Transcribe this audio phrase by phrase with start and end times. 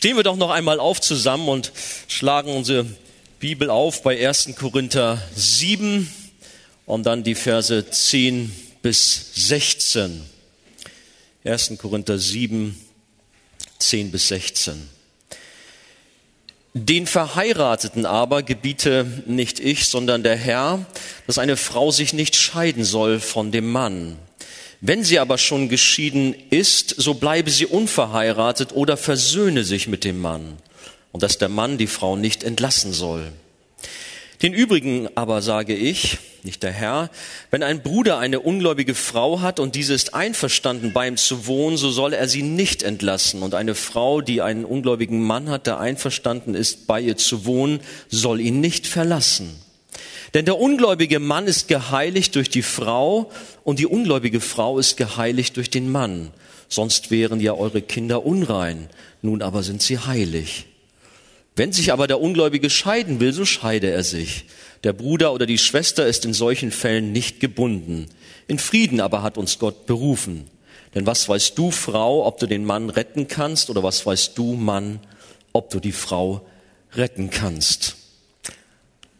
[0.00, 1.72] Stehen wir doch noch einmal auf zusammen und
[2.08, 2.86] schlagen unsere
[3.38, 4.54] Bibel auf bei 1.
[4.58, 6.10] Korinther 7
[6.86, 8.50] und dann die Verse 10
[8.80, 10.22] bis 16.
[11.44, 11.72] 1.
[11.76, 12.80] Korinther 7,
[13.78, 14.88] 10 bis 16.
[16.72, 20.86] Den Verheirateten aber gebiete nicht ich, sondern der Herr,
[21.26, 24.16] dass eine Frau sich nicht scheiden soll von dem Mann.
[24.80, 30.20] Wenn sie aber schon geschieden ist, so bleibe sie unverheiratet oder versöhne sich mit dem
[30.20, 30.56] Mann,
[31.12, 33.30] und dass der Mann die Frau nicht entlassen soll.
[34.42, 37.10] Den übrigen aber sage ich, nicht der Herr,
[37.50, 41.76] wenn ein Bruder eine ungläubige Frau hat und diese ist einverstanden, bei ihm zu wohnen,
[41.76, 43.42] so soll er sie nicht entlassen.
[43.42, 47.80] Und eine Frau, die einen ungläubigen Mann hat, der einverstanden ist, bei ihr zu wohnen,
[48.08, 49.60] soll ihn nicht verlassen.
[50.34, 53.30] Denn der ungläubige Mann ist geheiligt durch die Frau
[53.64, 56.30] und die ungläubige Frau ist geheiligt durch den Mann.
[56.68, 58.88] Sonst wären ja eure Kinder unrein,
[59.22, 60.66] nun aber sind sie heilig.
[61.56, 64.44] Wenn sich aber der Ungläubige scheiden will, so scheide er sich.
[64.84, 68.06] Der Bruder oder die Schwester ist in solchen Fällen nicht gebunden.
[68.46, 70.46] In Frieden aber hat uns Gott berufen.
[70.94, 74.54] Denn was weißt du, Frau, ob du den Mann retten kannst, oder was weißt du,
[74.54, 75.00] Mann,
[75.52, 76.46] ob du die Frau
[76.94, 77.96] retten kannst?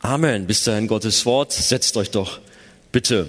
[0.00, 0.46] Amen.
[0.46, 1.52] Bis dahin Gottes Wort.
[1.52, 2.40] Setzt euch doch
[2.90, 3.26] bitte.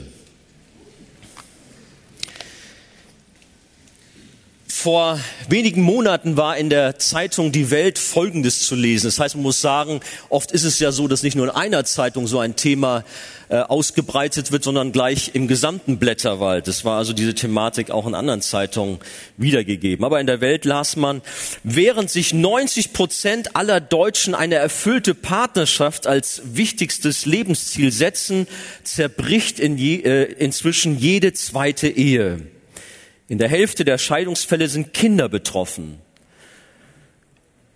[4.82, 9.06] Vor wenigen Monaten war in der Zeitung Die Welt Folgendes zu lesen.
[9.06, 11.86] Das heißt, man muss sagen, oft ist es ja so, dass nicht nur in einer
[11.86, 13.04] Zeitung so ein Thema
[13.50, 16.68] äh, ausgebreitet wird, sondern gleich im gesamten Blätterwald.
[16.68, 18.98] Das war also diese Thematik auch in anderen Zeitungen
[19.38, 20.04] wiedergegeben.
[20.04, 21.22] Aber in der Welt las man,
[21.62, 28.48] während sich 90 Prozent aller Deutschen eine erfüllte Partnerschaft als wichtigstes Lebensziel setzen,
[28.84, 32.48] zerbricht in je, äh, inzwischen jede zweite Ehe.
[33.32, 36.00] In der Hälfte der Scheidungsfälle sind Kinder betroffen.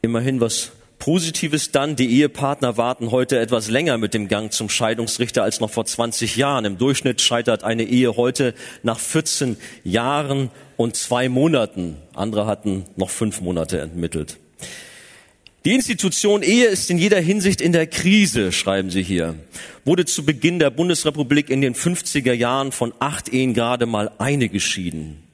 [0.02, 5.44] Immerhin was Positives dann, die Ehepartner warten heute etwas länger mit dem Gang zum Scheidungsrichter
[5.44, 6.66] als noch vor 20 Jahren.
[6.66, 9.56] Im Durchschnitt scheitert eine Ehe heute nach 14
[9.86, 11.96] Jahren und zwei Monaten.
[12.14, 14.36] Andere hatten noch fünf Monate entmittelt.
[15.64, 19.36] Die Institution Ehe ist in jeder Hinsicht in der Krise, schreiben Sie hier.
[19.86, 24.50] Wurde zu Beginn der Bundesrepublik in den 50er Jahren von acht Ehen gerade mal eine
[24.50, 25.25] geschieden.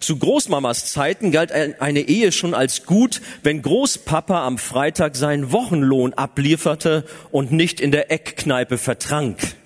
[0.00, 6.14] Zu Großmamas Zeiten galt eine Ehe schon als gut, wenn Großpapa am Freitag seinen Wochenlohn
[6.14, 9.56] ablieferte und nicht in der Eckkneipe vertrank.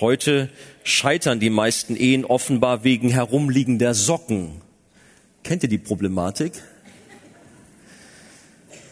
[0.00, 0.50] Heute
[0.82, 4.60] scheitern die meisten Ehen offenbar wegen herumliegender Socken.
[5.44, 6.52] Kennt ihr die Problematik?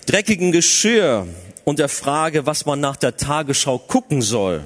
[0.07, 1.27] Dreckigen Geschirr
[1.65, 4.65] und der Frage, was man nach der Tagesschau gucken soll.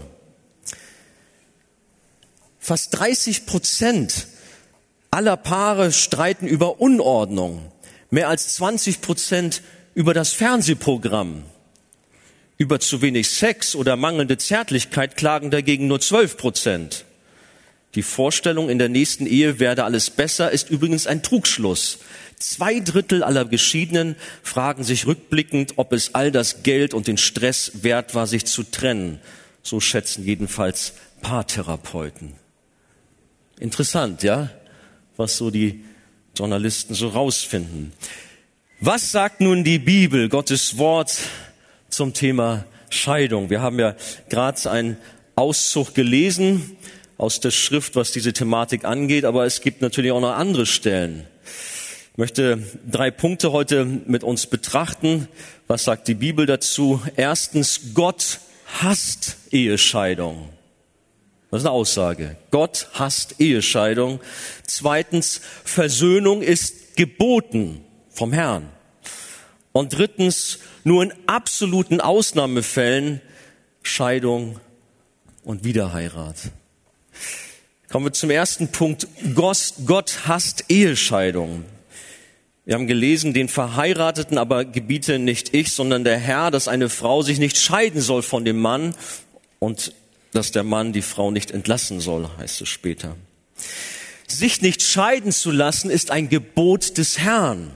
[2.60, 4.28] Fast 30 Prozent
[5.16, 7.72] aller Paare streiten über Unordnung.
[8.10, 9.62] Mehr als 20 Prozent
[9.94, 11.42] über das Fernsehprogramm.
[12.58, 17.06] Über zu wenig Sex oder mangelnde Zärtlichkeit klagen dagegen nur 12 Prozent.
[17.94, 22.00] Die Vorstellung, in der nächsten Ehe werde alles besser, ist übrigens ein Trugschluss.
[22.38, 27.82] Zwei Drittel aller Geschiedenen fragen sich rückblickend, ob es all das Geld und den Stress
[27.82, 29.18] wert war, sich zu trennen.
[29.62, 32.34] So schätzen jedenfalls Paartherapeuten.
[33.58, 34.50] Interessant, ja?
[35.16, 35.84] Was so die
[36.36, 37.92] Journalisten so rausfinden.
[38.80, 41.18] Was sagt nun die Bibel, Gottes Wort
[41.88, 43.48] zum Thema Scheidung?
[43.48, 43.96] Wir haben ja
[44.28, 44.96] gerade einen
[45.34, 46.76] Auszug gelesen
[47.18, 51.24] aus der Schrift, was diese Thematik angeht, aber es gibt natürlich auch noch andere Stellen.
[52.12, 55.28] Ich möchte drei Punkte heute mit uns betrachten.
[55.66, 57.02] Was sagt die Bibel dazu?
[57.16, 58.40] Erstens, Gott
[58.80, 60.48] hasst Ehescheidung.
[61.50, 62.36] Das ist eine Aussage.
[62.50, 64.20] Gott hasst Ehescheidung.
[64.64, 68.68] Zweitens, Versöhnung ist geboten vom Herrn.
[69.72, 73.20] Und drittens, nur in absoluten Ausnahmefällen
[73.82, 74.58] Scheidung
[75.44, 76.36] und Wiederheirat.
[77.90, 79.06] Kommen wir zum ersten Punkt.
[79.34, 81.64] Gott hasst Ehescheidung.
[82.64, 87.22] Wir haben gelesen, den Verheirateten aber gebiete nicht ich, sondern der Herr, dass eine Frau
[87.22, 88.92] sich nicht scheiden soll von dem Mann.
[89.60, 89.92] Und
[90.36, 93.16] dass der Mann die Frau nicht entlassen soll, heißt es später.
[94.26, 97.70] Sich nicht scheiden zu lassen ist ein Gebot des Herrn.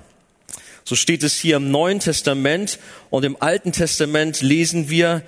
[0.85, 2.79] So steht es hier im Neuen Testament
[3.09, 5.23] und im Alten Testament lesen wir,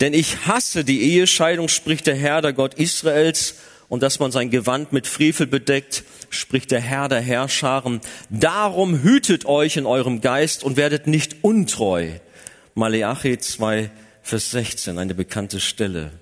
[0.00, 3.56] denn ich hasse die Ehescheidung, spricht der Herr, der Gott Israels,
[3.88, 8.00] und dass man sein Gewand mit Frevel bedeckt, spricht der Herr der Herrscharen.
[8.30, 12.10] Darum hütet euch in eurem Geist und werdet nicht untreu.
[12.74, 13.90] Maleachi 2,
[14.22, 16.12] Vers 16, eine bekannte Stelle.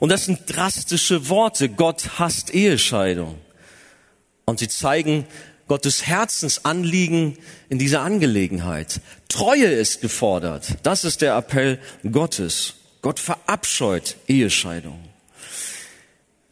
[0.00, 1.68] Und das sind drastische Worte.
[1.68, 3.38] Gott hasst Ehescheidung.
[4.44, 5.26] Und sie zeigen,
[5.68, 9.00] Gottes Herzensanliegen in dieser Angelegenheit.
[9.28, 10.74] Treue ist gefordert.
[10.84, 11.80] Das ist der Appell
[12.10, 12.74] Gottes.
[13.02, 15.00] Gott verabscheut Ehescheidung.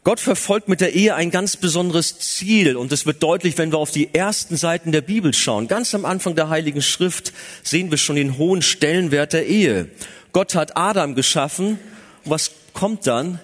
[0.02, 3.78] Gott verfolgt mit der Ehe ein ganz besonderes Ziel und es wird deutlich, wenn wir
[3.78, 5.66] auf die ersten Seiten der Bibel schauen.
[5.66, 7.32] Ganz am Anfang der Heiligen Schrift
[7.62, 9.88] sehen wir schon den hohen Stellenwert der Ehe.
[10.32, 11.78] Gott hat Adam geschaffen.
[12.26, 13.40] Was kommt dann?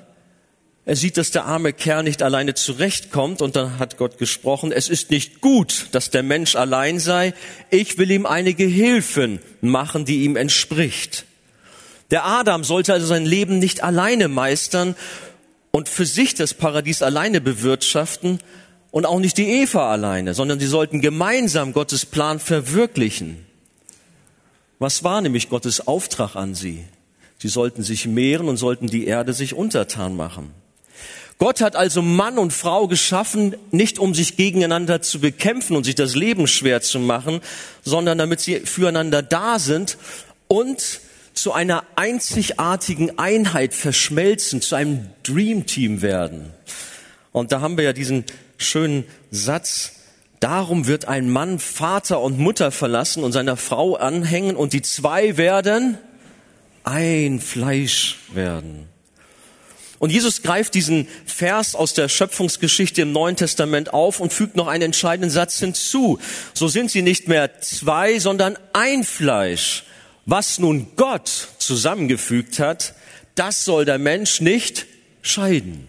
[0.84, 4.88] Er sieht, dass der arme Kerl nicht alleine zurechtkommt und dann hat Gott gesprochen, es
[4.88, 7.32] ist nicht gut, dass der Mensch allein sei.
[7.70, 11.26] Ich will ihm einige Hilfen machen, die ihm entspricht.
[12.10, 14.96] Der Adam sollte also sein Leben nicht alleine meistern
[15.70, 18.40] und für sich das Paradies alleine bewirtschaften
[18.90, 23.46] und auch nicht die Eva alleine, sondern sie sollten gemeinsam Gottes Plan verwirklichen.
[24.80, 26.84] Was war nämlich Gottes Auftrag an sie?
[27.40, 30.50] Sie sollten sich mehren und sollten die Erde sich untertan machen.
[31.38, 35.94] Gott hat also Mann und Frau geschaffen, nicht um sich gegeneinander zu bekämpfen und sich
[35.94, 37.40] das Leben schwer zu machen,
[37.82, 39.96] sondern damit sie füreinander da sind
[40.48, 41.00] und
[41.32, 46.50] zu einer einzigartigen Einheit verschmelzen, zu einem Dream Team werden.
[47.32, 48.24] Und da haben wir ja diesen
[48.58, 49.92] schönen Satz,
[50.40, 55.38] darum wird ein Mann Vater und Mutter verlassen und seiner Frau anhängen und die zwei
[55.38, 55.96] werden
[56.84, 58.88] ein Fleisch werden.
[60.00, 64.66] Und Jesus greift diesen Vers aus der Schöpfungsgeschichte im Neuen Testament auf und fügt noch
[64.66, 66.18] einen entscheidenden Satz hinzu.
[66.54, 69.84] So sind sie nicht mehr zwei, sondern ein Fleisch.
[70.24, 72.94] Was nun Gott zusammengefügt hat,
[73.34, 74.86] das soll der Mensch nicht
[75.20, 75.86] scheiden.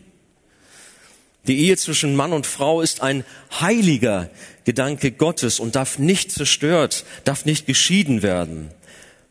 [1.47, 3.23] Die Ehe zwischen Mann und Frau ist ein
[3.59, 4.29] heiliger
[4.65, 8.71] Gedanke Gottes und darf nicht zerstört, darf nicht geschieden werden.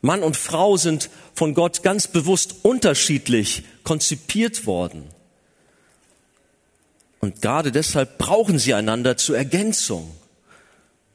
[0.01, 5.05] Mann und Frau sind von Gott ganz bewusst unterschiedlich konzipiert worden.
[7.21, 10.11] Und gerade deshalb brauchen sie einander zur Ergänzung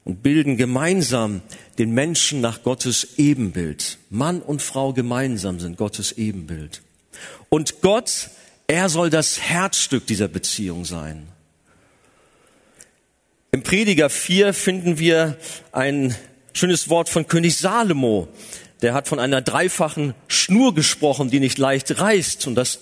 [0.03, 1.41] und bilden gemeinsam
[1.79, 3.97] den Menschen nach Gottes Ebenbild.
[4.11, 6.83] Mann und Frau gemeinsam sind Gottes Ebenbild.
[7.49, 8.29] Und Gott,
[8.67, 11.27] er soll das Herzstück dieser Beziehung sein.
[13.51, 15.37] Im Prediger 4 finden wir
[15.71, 16.15] ein
[16.53, 18.27] schönes Wort von König Salomo,
[18.81, 22.47] der hat von einer dreifachen Schnur gesprochen, die nicht leicht reißt.
[22.47, 22.79] Und das,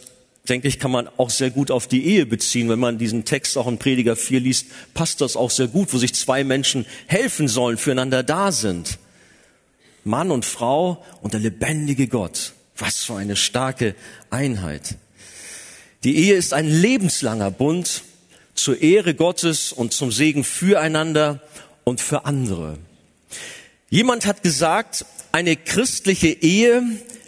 [0.49, 2.69] denke ich, kann man auch sehr gut auf die Ehe beziehen.
[2.69, 5.97] Wenn man diesen Text auch in Prediger 4 liest, passt das auch sehr gut, wo
[5.97, 8.97] sich zwei Menschen helfen sollen, füreinander da sind.
[10.03, 12.53] Mann und Frau und der lebendige Gott.
[12.75, 13.95] Was für eine starke
[14.29, 14.95] Einheit.
[16.03, 18.03] Die Ehe ist ein lebenslanger Bund
[18.55, 21.41] zur Ehre Gottes und zum Segen füreinander
[21.83, 22.77] und für andere.
[23.93, 26.81] Jemand hat gesagt, eine christliche Ehe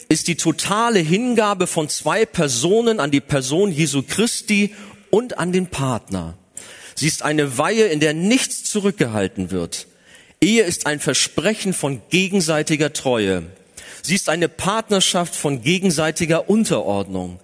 [0.10, 4.74] ist die totale Hingabe von zwei Personen an die Person Jesu Christi
[5.12, 6.36] und an den Partner.
[6.96, 9.86] Sie ist eine Weihe, in der nichts zurückgehalten wird.
[10.42, 13.44] Ehe ist ein Versprechen von gegenseitiger Treue.
[14.02, 17.40] Sie ist eine Partnerschaft von gegenseitiger Unterordnung.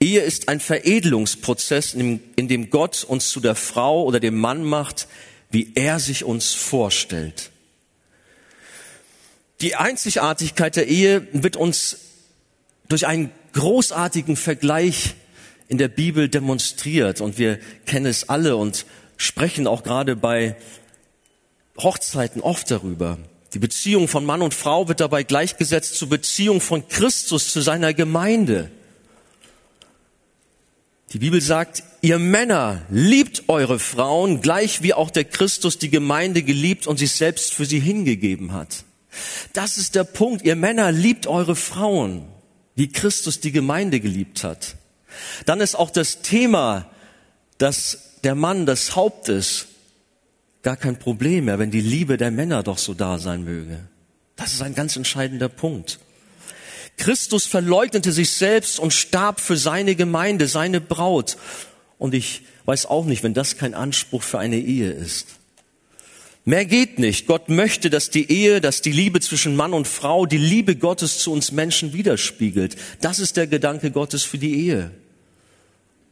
[0.00, 5.08] Ehe ist ein Veredelungsprozess, in dem Gott uns zu der Frau oder dem Mann macht,
[5.50, 7.51] wie er sich uns vorstellt.
[9.62, 11.96] Die Einzigartigkeit der Ehe wird uns
[12.88, 15.14] durch einen großartigen Vergleich
[15.68, 18.86] in der Bibel demonstriert und wir kennen es alle und
[19.16, 20.56] sprechen auch gerade bei
[21.78, 23.18] Hochzeiten oft darüber.
[23.54, 27.94] Die Beziehung von Mann und Frau wird dabei gleichgesetzt zur Beziehung von Christus zu seiner
[27.94, 28.68] Gemeinde.
[31.12, 36.42] Die Bibel sagt, ihr Männer liebt eure Frauen gleich wie auch der Christus die Gemeinde
[36.42, 38.84] geliebt und sich selbst für sie hingegeben hat.
[39.52, 40.42] Das ist der Punkt.
[40.44, 42.26] Ihr Männer liebt eure Frauen,
[42.74, 44.76] wie Christus die Gemeinde geliebt hat.
[45.46, 46.90] Dann ist auch das Thema,
[47.58, 49.66] dass der Mann das Haupt ist,
[50.62, 53.80] gar kein Problem mehr, wenn die Liebe der Männer doch so da sein möge.
[54.36, 55.98] Das ist ein ganz entscheidender Punkt.
[56.96, 61.36] Christus verleugnete sich selbst und starb für seine Gemeinde, seine Braut.
[61.98, 65.26] Und ich weiß auch nicht, wenn das kein Anspruch für eine Ehe ist.
[66.44, 67.26] Mehr geht nicht.
[67.26, 71.18] Gott möchte, dass die Ehe, dass die Liebe zwischen Mann und Frau, die Liebe Gottes
[71.18, 72.76] zu uns Menschen widerspiegelt.
[73.00, 74.90] Das ist der Gedanke Gottes für die Ehe.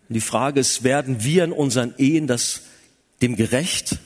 [0.08, 2.62] Und die Frage ist, werden wir in unseren Ehen das
[3.22, 3.98] dem gerecht?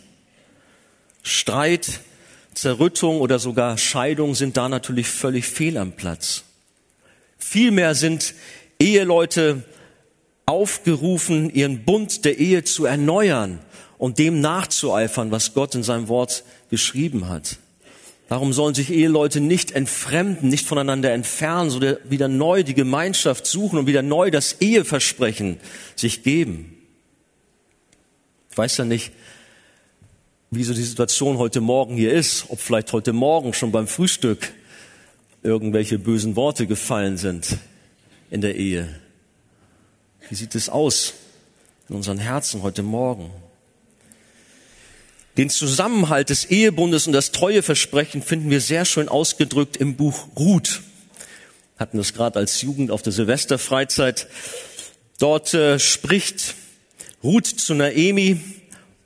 [1.23, 2.01] Streit,
[2.55, 6.45] Zerrüttung oder sogar Scheidung sind da natürlich völlig fehl am Platz.
[7.39, 8.35] Vielmehr sind
[8.81, 9.63] Eheleute
[10.47, 13.59] aufgerufen, ihren Bund der Ehe zu erneuern
[13.99, 17.59] und dem nachzueifern, was Gott in seinem Wort geschrieben hat.
[18.29, 23.79] Darum sollen sich Eheleute nicht entfremden, nicht voneinander entfernen, sondern wieder neu die Gemeinschaft suchen
[23.79, 25.59] und wieder neu das Eheversprechen
[25.95, 26.75] sich geben.
[28.51, 29.13] Ich weiß ja nicht,
[30.51, 34.53] wie so die Situation heute Morgen hier ist, ob vielleicht heute Morgen schon beim Frühstück
[35.43, 37.59] irgendwelche bösen Worte gefallen sind
[38.31, 38.89] in der Ehe.
[40.29, 41.15] Wie sieht es aus
[41.89, 43.31] in unseren Herzen heute Morgen?
[45.37, 50.83] Den Zusammenhalt des Ehebundes und das Treueversprechen finden wir sehr schön ausgedrückt im Buch Ruth.
[51.77, 54.29] Hatten das gerade als Jugend auf der Silvesterfreizeit.
[55.19, 56.55] Dort äh, spricht
[57.25, 58.41] Ruth zu Naemi,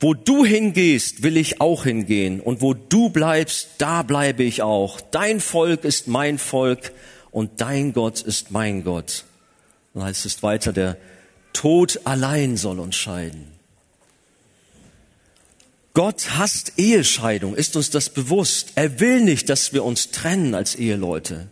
[0.01, 2.41] wo du hingehst, will ich auch hingehen.
[2.41, 5.01] Und wo du bleibst, da bleibe ich auch.
[5.01, 6.93] Dein Volk ist mein Volk
[7.31, 9.25] und dein Gott ist mein Gott.
[9.95, 10.99] Dann heißt es weiter, der
[11.55, 13.58] Tod allein soll uns scheiden.
[15.99, 18.69] Gott hasst Ehescheidung, ist uns das bewusst.
[18.77, 21.49] Er will nicht, dass wir uns trennen als Eheleute.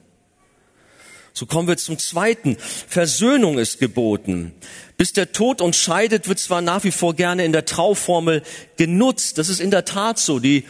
[1.33, 2.57] So kommen wir zum zweiten.
[2.87, 4.53] Versöhnung ist geboten.
[4.97, 8.45] Bis der Tod uns scheidet, wird zwar nach wie vor gerne in der Trauformel
[8.77, 9.39] genutzt.
[9.39, 10.39] Das ist in der Tat so.
[10.39, 10.63] Die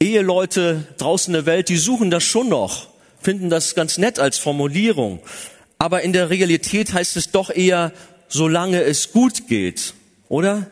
[0.00, 2.88] Eheleute draußen in der Welt, die suchen das schon noch,
[3.20, 5.20] finden das ganz nett als Formulierung.
[5.76, 7.92] Aber in der Realität heißt es doch eher,
[8.28, 9.92] solange es gut geht,
[10.30, 10.70] oder?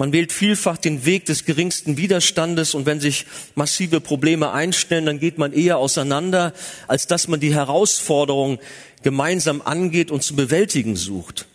[0.00, 3.26] Man wählt vielfach den Weg des geringsten Widerstandes und wenn sich
[3.56, 6.54] massive Probleme einstellen, dann geht man eher auseinander,
[6.86, 8.60] als dass man die Herausforderung
[9.02, 11.46] gemeinsam angeht und zu bewältigen sucht.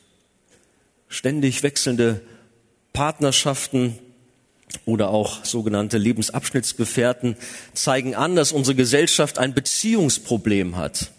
[1.08, 2.20] Ständig wechselnde
[2.92, 3.98] Partnerschaften
[4.86, 7.38] oder auch sogenannte Lebensabschnittsgefährten
[7.74, 11.12] zeigen an, dass unsere Gesellschaft ein Beziehungsproblem hat.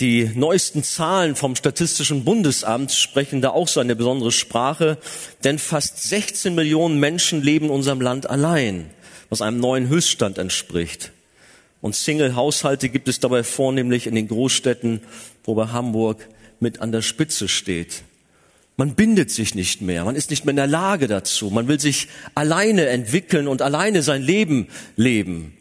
[0.00, 4.96] Die neuesten Zahlen vom Statistischen Bundesamt sprechen da auch so eine besondere Sprache,
[5.44, 8.88] denn fast 16 Millionen Menschen leben in unserem Land allein,
[9.28, 11.12] was einem neuen Höchststand entspricht.
[11.82, 15.00] Und Single-Haushalte gibt es dabei vornehmlich in den Großstädten,
[15.44, 16.26] wobei Hamburg
[16.58, 18.02] mit an der Spitze steht.
[18.78, 21.78] Man bindet sich nicht mehr, man ist nicht mehr in der Lage dazu, man will
[21.78, 25.52] sich alleine entwickeln und alleine sein Leben leben.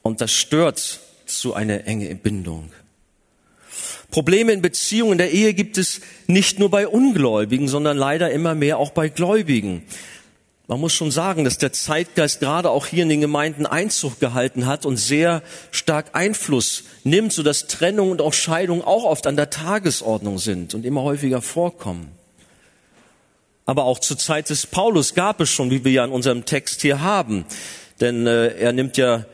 [0.00, 2.70] Und das stört zu einer enge Bindung.
[4.10, 8.78] Probleme in Beziehungen, der Ehe gibt es nicht nur bei Ungläubigen, sondern leider immer mehr
[8.78, 9.82] auch bei Gläubigen.
[10.68, 14.66] Man muss schon sagen, dass der Zeitgeist gerade auch hier in den Gemeinden Einzug gehalten
[14.66, 19.50] hat und sehr stark Einfluss nimmt, sodass Trennung und auch Scheidung auch oft an der
[19.50, 22.10] Tagesordnung sind und immer häufiger vorkommen.
[23.64, 26.82] Aber auch zur Zeit des Paulus gab es schon, wie wir ja in unserem Text
[26.82, 27.44] hier haben.
[28.00, 29.24] Denn äh, er nimmt ja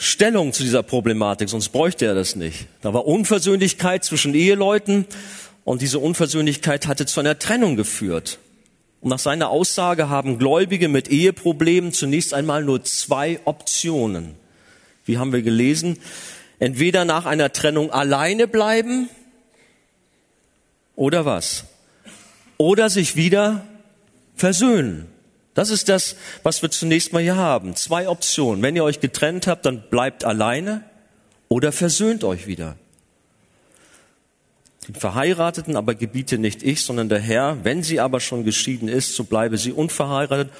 [0.00, 2.66] Stellung zu dieser Problematik, sonst bräuchte er das nicht.
[2.82, 5.06] Da war Unversöhnlichkeit zwischen Eheleuten
[5.64, 8.38] und diese Unversöhnlichkeit hatte zu einer Trennung geführt.
[9.00, 14.34] Und nach seiner Aussage haben Gläubige mit Eheproblemen zunächst einmal nur zwei Optionen.
[15.04, 15.98] Wie haben wir gelesen?
[16.60, 19.08] Entweder nach einer Trennung alleine bleiben
[20.94, 21.64] oder was?
[22.56, 23.64] Oder sich wieder
[24.36, 25.06] versöhnen.
[25.58, 27.74] Das ist das, was wir zunächst mal hier haben.
[27.74, 28.62] Zwei Optionen.
[28.62, 30.84] Wenn ihr euch getrennt habt, dann bleibt alleine
[31.48, 32.76] oder versöhnt euch wieder.
[34.86, 37.64] Den Verheirateten aber gebiete nicht ich, sondern der Herr.
[37.64, 40.52] Wenn sie aber schon geschieden ist, so bleibe sie unverheiratet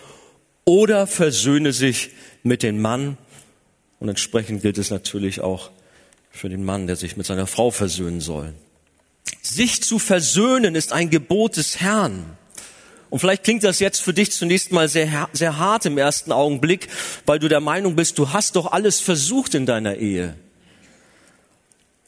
[0.65, 2.11] oder versöhne sich
[2.43, 3.19] mit dem Mann.
[4.01, 5.71] Und entsprechend gilt es natürlich auch
[6.33, 8.53] für den Mann, der sich mit seiner Frau versöhnen soll.
[9.43, 12.37] Sich zu versöhnen ist ein Gebot des Herrn.
[13.11, 16.89] Und vielleicht klingt das jetzt für dich zunächst mal sehr, sehr hart im ersten Augenblick,
[17.27, 20.35] weil du der Meinung bist, du hast doch alles versucht in deiner Ehe.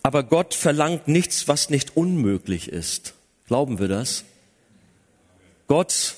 [0.03, 3.15] Aber Gott verlangt nichts, was nicht unmöglich ist.
[3.47, 4.25] Glauben wir das?
[5.67, 6.17] Gott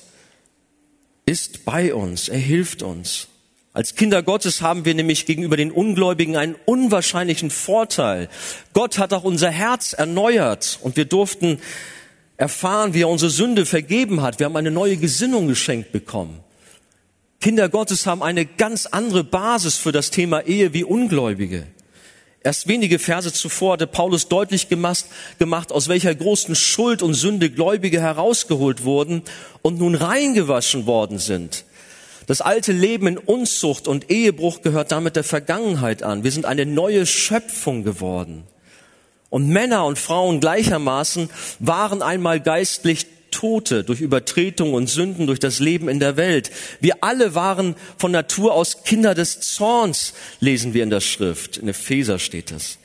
[1.26, 3.28] ist bei uns, er hilft uns.
[3.74, 8.28] Als Kinder Gottes haben wir nämlich gegenüber den Ungläubigen einen unwahrscheinlichen Vorteil.
[8.74, 11.58] Gott hat auch unser Herz erneuert und wir durften
[12.42, 14.40] erfahren, wie er unsere Sünde vergeben hat.
[14.40, 16.40] Wir haben eine neue Gesinnung geschenkt bekommen.
[17.40, 21.68] Kinder Gottes haben eine ganz andere Basis für das Thema Ehe wie Ungläubige.
[22.42, 25.04] Erst wenige Verse zuvor hatte Paulus deutlich gemacht,
[25.38, 29.22] gemacht, aus welcher großen Schuld und Sünde Gläubige herausgeholt wurden
[29.62, 31.64] und nun reingewaschen worden sind.
[32.26, 36.24] Das alte Leben in Unzucht und Ehebruch gehört damit der Vergangenheit an.
[36.24, 38.42] Wir sind eine neue Schöpfung geworden.
[39.32, 45.58] Und Männer und Frauen gleichermaßen waren einmal geistlich Tote durch Übertretung und Sünden, durch das
[45.58, 46.50] Leben in der Welt.
[46.80, 51.56] Wir alle waren von Natur aus Kinder des Zorns, lesen wir in der Schrift.
[51.56, 52.76] In Epheser steht das.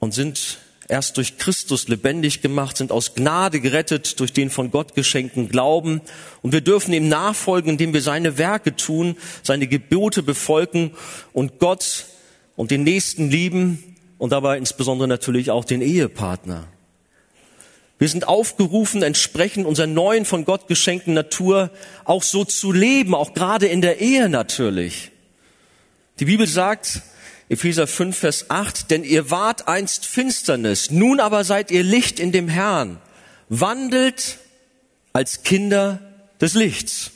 [0.00, 0.58] Und sind
[0.88, 6.00] erst durch Christus lebendig gemacht, sind aus Gnade gerettet durch den von Gott geschenkten Glauben.
[6.42, 10.94] Und wir dürfen ihm nachfolgen, indem wir seine Werke tun, seine Gebote befolgen
[11.32, 12.06] und Gott
[12.60, 16.68] und den Nächsten lieben und dabei insbesondere natürlich auch den Ehepartner.
[17.98, 21.70] Wir sind aufgerufen, entsprechend unserer neuen von Gott geschenkten Natur
[22.04, 25.10] auch so zu leben, auch gerade in der Ehe natürlich.
[26.18, 27.00] Die Bibel sagt,
[27.48, 32.30] Epheser 5, Vers 8, denn ihr wart einst Finsternis, nun aber seid ihr Licht in
[32.30, 32.98] dem Herrn.
[33.48, 34.36] Wandelt
[35.14, 35.98] als Kinder
[36.42, 37.10] des Lichts.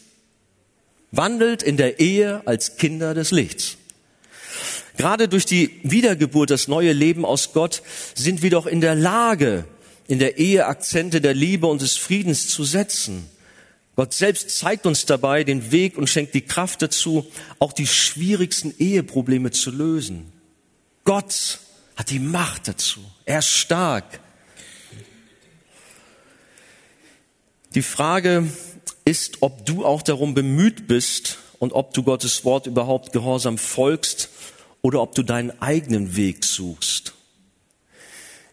[1.10, 3.76] Wandelt in der Ehe als Kinder des Lichts.
[4.96, 7.82] Gerade durch die Wiedergeburt, das neue Leben aus Gott,
[8.14, 9.64] sind wir doch in der Lage,
[10.06, 13.28] in der Ehe Akzente der Liebe und des Friedens zu setzen.
[13.96, 17.26] Gott selbst zeigt uns dabei den Weg und schenkt die Kraft dazu,
[17.58, 20.32] auch die schwierigsten Eheprobleme zu lösen.
[21.04, 21.60] Gott
[21.96, 23.00] hat die Macht dazu.
[23.24, 24.20] Er ist stark.
[27.74, 28.48] Die Frage
[29.04, 34.28] ist, ob du auch darum bemüht bist und ob du Gottes Wort überhaupt gehorsam folgst
[34.84, 37.14] oder ob du deinen eigenen Weg suchst.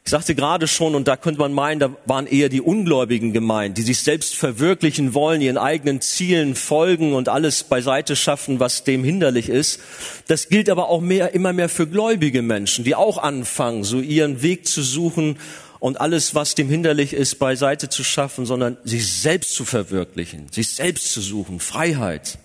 [0.05, 3.77] Ich sagte gerade schon, und da könnte man meinen, da waren eher die Ungläubigen gemeint,
[3.77, 9.03] die sich selbst verwirklichen wollen, ihren eigenen Zielen folgen und alles beiseite schaffen, was dem
[9.03, 9.81] hinderlich ist.
[10.27, 14.41] Das gilt aber auch mehr, immer mehr für gläubige Menschen, die auch anfangen, so ihren
[14.41, 15.37] Weg zu suchen
[15.79, 20.69] und alles, was dem hinderlich ist, beiseite zu schaffen, sondern sich selbst zu verwirklichen, sich
[20.69, 22.37] selbst zu suchen, Freiheit.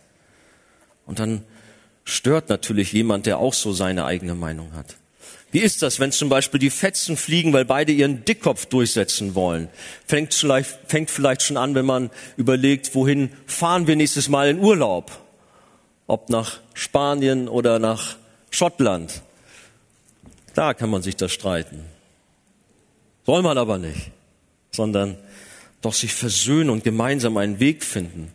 [1.06, 1.44] Und dann
[2.06, 4.96] stört natürlich jemand, der auch so seine eigene Meinung hat.
[5.52, 9.68] Wie ist das, wenn zum Beispiel die Fetzen fliegen, weil beide ihren Dickkopf durchsetzen wollen?
[10.06, 14.60] Fängt vielleicht, fängt vielleicht schon an, wenn man überlegt, wohin fahren wir nächstes Mal in
[14.60, 15.10] Urlaub?
[16.06, 18.16] Ob nach Spanien oder nach
[18.50, 19.22] Schottland?
[20.54, 21.84] Da kann man sich da streiten.
[23.24, 24.12] Soll man aber nicht,
[24.70, 25.16] sondern
[25.80, 28.32] doch sich versöhnen und gemeinsam einen Weg finden.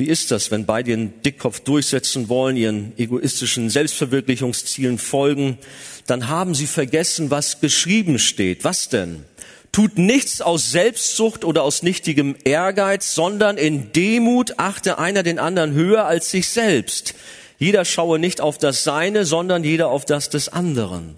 [0.00, 5.58] Wie ist das, wenn beide ihren Dickkopf durchsetzen wollen, ihren egoistischen Selbstverwirklichungszielen folgen?
[6.06, 8.64] Dann haben sie vergessen, was geschrieben steht.
[8.64, 9.24] Was denn?
[9.72, 15.74] Tut nichts aus Selbstsucht oder aus nichtigem Ehrgeiz, sondern in Demut achte einer den anderen
[15.74, 17.12] höher als sich selbst.
[17.58, 21.16] Jeder schaue nicht auf das Seine, sondern jeder auf das des anderen.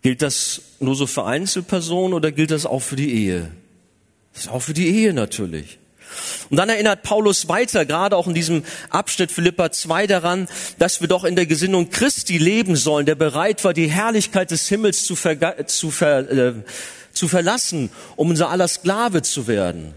[0.00, 3.50] Gilt das nur so für Einzelpersonen oder gilt das auch für die Ehe?
[4.32, 5.78] Das ist auch für die Ehe natürlich.
[6.50, 10.48] Und dann erinnert Paulus weiter, gerade auch in diesem Abschnitt Philippa 2 daran,
[10.78, 14.68] dass wir doch in der Gesinnung Christi leben sollen, der bereit war, die Herrlichkeit des
[14.68, 16.54] Himmels zu, ver zu, ver äh,
[17.12, 19.94] zu verlassen, um unser aller Sklave zu werden.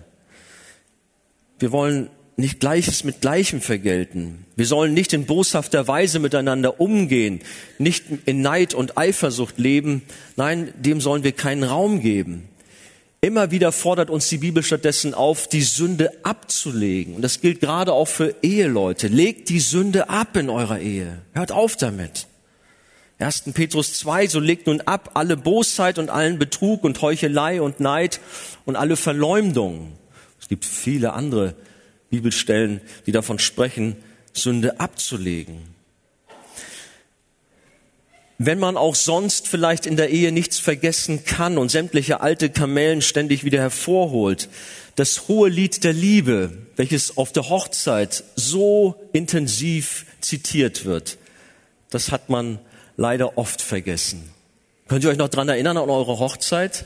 [1.60, 4.45] Wir wollen nicht Gleiches mit Gleichem vergelten.
[4.55, 7.41] Wir sollen nicht in boshafter Weise miteinander umgehen,
[7.77, 10.03] nicht in Neid und Eifersucht leben.
[10.38, 12.47] Nein, dem sollen wir keinen Raum geben.
[13.21, 17.15] Immer wieder fordert uns die Bibel stattdessen auf, die Sünde abzulegen.
[17.15, 19.08] Und das gilt gerade auch für Eheleute.
[19.08, 21.21] Legt die Sünde ab in eurer Ehe.
[21.34, 22.27] Hört auf damit.
[23.19, 23.51] 1.
[23.53, 28.21] Petrus 2, so legt nun ab alle Bosheit und allen Betrug und Heuchelei und Neid
[28.63, 29.91] und alle Verleumdung.
[30.39, 31.55] Es gibt viele andere
[32.10, 33.97] Bibelstellen, die davon sprechen,
[34.32, 35.78] Sünde abzulegen
[38.41, 43.02] wenn man auch sonst vielleicht in der Ehe nichts vergessen kann und sämtliche alte Kamellen
[43.02, 44.47] ständig wieder hervorholt,
[44.95, 51.17] das hohe Lied der Liebe, welches auf der Hochzeit so intensiv zitiert wird,
[51.89, 52.60] das hat man
[52.95, 54.30] leider oft vergessen.
[54.88, 56.86] Könnt ihr euch noch dran erinnern an eure Hochzeit?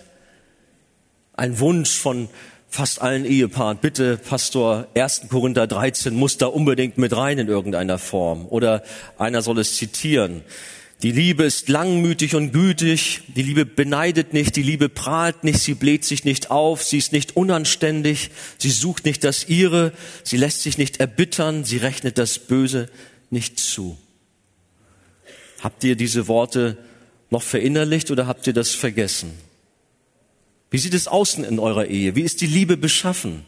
[1.36, 2.30] Ein Wunsch von
[2.68, 5.28] fast allen Ehepaaren, bitte Pastor, 1.
[5.30, 8.48] Korinther 13 muss da unbedingt mit rein in irgendeiner Form.
[8.48, 8.82] Oder
[9.20, 10.42] einer soll es zitieren.
[11.04, 13.24] Die Liebe ist langmütig und gütig.
[13.36, 14.56] Die Liebe beneidet nicht.
[14.56, 15.60] Die Liebe prahlt nicht.
[15.60, 16.82] Sie bläht sich nicht auf.
[16.82, 18.32] Sie ist nicht unanständig.
[18.58, 19.92] Sie sucht nicht das Ihre.
[20.24, 21.66] Sie lässt sich nicht erbittern.
[21.66, 22.90] Sie rechnet das Böse
[23.30, 23.98] nicht zu.
[25.60, 26.78] Habt ihr diese Worte
[27.30, 29.32] noch verinnerlicht oder habt ihr das vergessen?
[30.72, 32.16] Wie sieht es außen in eurer Ehe?
[32.16, 33.44] Wie ist die Liebe beschaffen?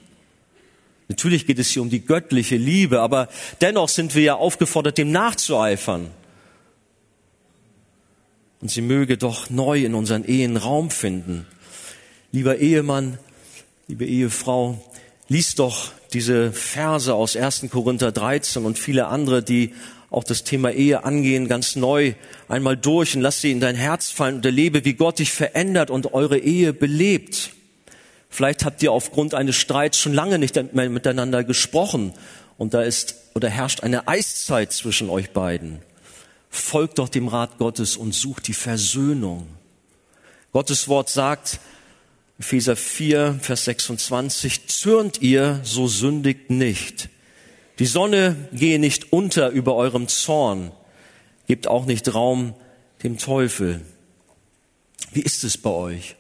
[1.08, 3.30] Natürlich geht es hier um die göttliche Liebe, aber
[3.62, 6.12] dennoch sind wir ja aufgefordert, dem nachzueifern.
[8.66, 11.46] Und sie möge doch neu in unseren Ehen Raum finden.
[12.32, 13.20] Lieber Ehemann,
[13.88, 14.84] liebe Ehefrau,
[15.28, 17.68] lies doch diese Verse aus 1.
[17.70, 19.76] Korinther 13 und viele andere, die
[20.10, 22.16] auch das Thema Ehe angehen, ganz neu
[22.48, 25.92] einmal durch und lass sie in dein Herz fallen und erlebe, wie Gott dich verändert
[25.92, 27.52] und eure Ehe belebt.
[28.32, 32.14] Vielleicht habt ihr aufgrund eines Streits schon lange nicht mehr miteinander gesprochen
[32.58, 35.84] und da ist oder herrscht eine Eiszeit zwischen euch beiden
[36.56, 39.48] folgt doch dem Rat Gottes und sucht die Versöhnung.
[40.52, 41.60] Gottes Wort sagt,
[42.40, 47.10] Epheser 4, Vers 26, zürnt ihr, so sündigt nicht.
[47.80, 50.72] Die Sonne gehe nicht unter über eurem Zorn,
[51.48, 52.54] gebt auch nicht Raum
[53.04, 53.82] dem Teufel.
[55.12, 56.16] Wie ist es bei euch?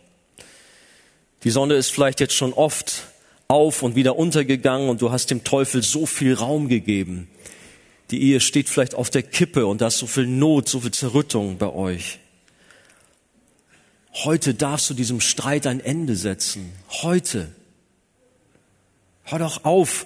[1.43, 3.03] Die Sonne ist vielleicht jetzt schon oft
[3.47, 7.29] auf und wieder untergegangen und du hast dem Teufel so viel Raum gegeben.
[8.11, 10.91] Die Ehe steht vielleicht auf der Kippe und da ist so viel Not, so viel
[10.91, 12.19] Zerrüttung bei euch.
[14.23, 16.71] Heute darfst du diesem Streit ein Ende setzen.
[17.01, 17.51] Heute.
[19.23, 20.05] Hör doch auf,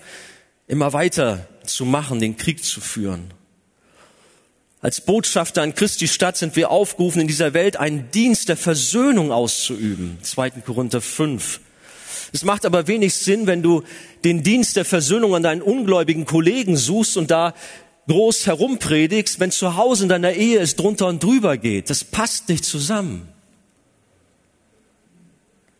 [0.68, 3.34] immer weiter zu machen, den Krieg zu führen.
[4.82, 9.32] Als Botschafter an Christi Stadt sind wir aufgerufen, in dieser Welt einen Dienst der Versöhnung
[9.32, 10.18] auszuüben.
[10.22, 10.52] 2.
[10.52, 11.60] Korinther 5.
[12.32, 13.84] Es macht aber wenig Sinn, wenn du
[14.24, 17.54] den Dienst der Versöhnung an deinen ungläubigen Kollegen suchst und da
[18.10, 21.90] groß herumpredigst, wenn zu Hause in deiner Ehe es drunter und drüber geht.
[21.90, 23.30] Das passt nicht zusammen.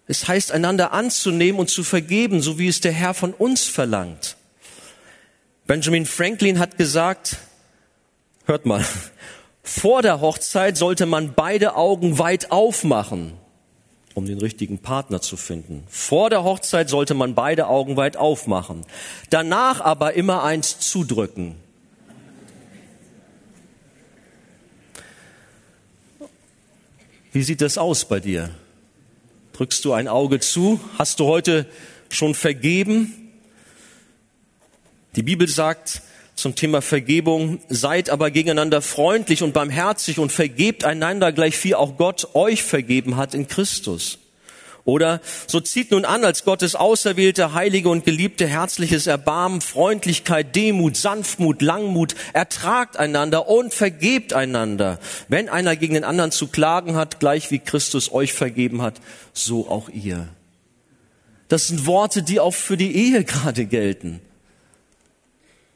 [0.08, 4.38] Es heißt, einander anzunehmen und zu vergeben, so wie es der Herr von uns verlangt.
[5.68, 7.38] Benjamin Franklin hat gesagt,
[8.46, 8.84] hört mal,
[9.64, 13.34] vor der Hochzeit sollte man beide Augen weit aufmachen,
[14.16, 15.84] um den richtigen Partner zu finden.
[15.90, 18.86] Vor der Hochzeit sollte man beide Augen weit aufmachen.
[19.30, 21.56] Danach aber immer eins zudrücken.
[27.32, 28.50] Wie sieht das aus bei dir?
[29.54, 30.80] Drückst du ein Auge zu?
[30.98, 31.68] Hast du heute
[32.10, 33.32] schon vergeben?
[35.16, 36.02] Die Bibel sagt
[36.34, 41.98] zum Thema Vergebung, seid aber gegeneinander freundlich und barmherzig und vergebt einander gleich wie auch
[41.98, 44.18] Gott euch vergeben hat in Christus.
[44.90, 50.98] Oder so zieht nun an, als Gottes auserwählte, heilige und geliebte herzliches Erbarmen, Freundlichkeit, Demut,
[50.98, 55.00] Sanftmut, Langmut, ertragt einander und vergebt einander.
[55.28, 58.96] Wenn einer gegen den anderen zu klagen hat, gleich wie Christus euch vergeben hat,
[59.32, 60.28] so auch ihr.
[61.50, 64.22] Das sind Worte, die auch für die Ehe gerade gelten.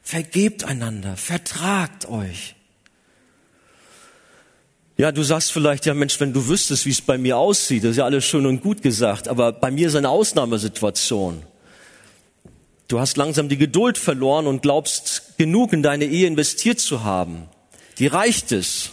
[0.02, 2.56] Vergebt einander, vertragt euch.
[5.04, 7.92] Ja, du sagst vielleicht, ja Mensch, wenn du wüsstest, wie es bei mir aussieht, das
[7.92, 11.44] ist ja alles schön und gut gesagt, aber bei mir ist eine Ausnahmesituation.
[12.88, 17.50] Du hast langsam die Geduld verloren und glaubst, genug in deine Ehe investiert zu haben.
[18.00, 18.92] Die reicht es.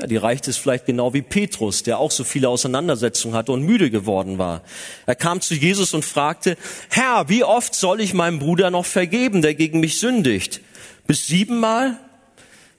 [0.00, 3.62] Ja, die reicht es vielleicht genau wie Petrus, der auch so viele Auseinandersetzungen hatte und
[3.62, 4.62] müde geworden war.
[5.06, 6.56] Er kam zu Jesus und fragte,
[6.88, 10.60] Herr, wie oft soll ich meinem Bruder noch vergeben, der gegen mich sündigt?
[11.06, 12.00] Bis siebenmal?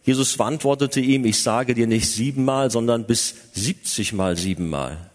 [0.04, 5.12] Jesus antwortete ihm, ich sage dir nicht siebenmal, sondern bis siebzigmal siebenmal.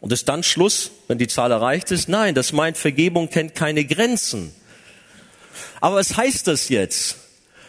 [0.00, 2.08] Und ist dann Schluss, wenn die Zahl erreicht ist?
[2.08, 4.52] Nein, das meint, Vergebung kennt keine Grenzen.
[5.80, 7.16] Aber was heißt das jetzt?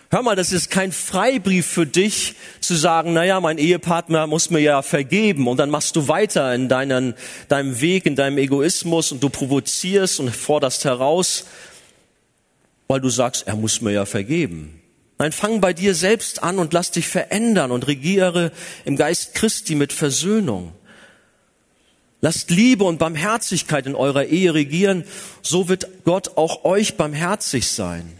[0.09, 4.59] Hör mal, das ist kein Freibrief für dich zu sagen, naja, mein Ehepartner muss mir
[4.59, 7.15] ja vergeben und dann machst du weiter in deinen,
[7.47, 11.45] deinem Weg, in deinem Egoismus und du provozierst und forderst heraus,
[12.87, 14.82] weil du sagst, er muss mir ja vergeben.
[15.23, 18.51] Nein, fang bei dir selbst an und lass dich verändern und regiere
[18.83, 20.73] im Geist Christi mit Versöhnung.
[22.19, 25.05] Lasst Liebe und Barmherzigkeit in eurer Ehe regieren,
[25.41, 28.11] so wird Gott auch euch barmherzig sein.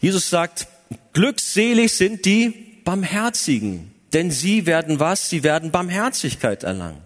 [0.00, 0.68] Jesus sagt,
[1.12, 5.28] glückselig sind die Barmherzigen, denn sie werden was?
[5.28, 7.02] Sie werden Barmherzigkeit erlangen.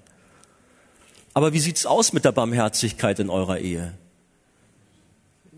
[1.34, 3.92] Aber wie sieht's aus mit der Barmherzigkeit in eurer Ehe?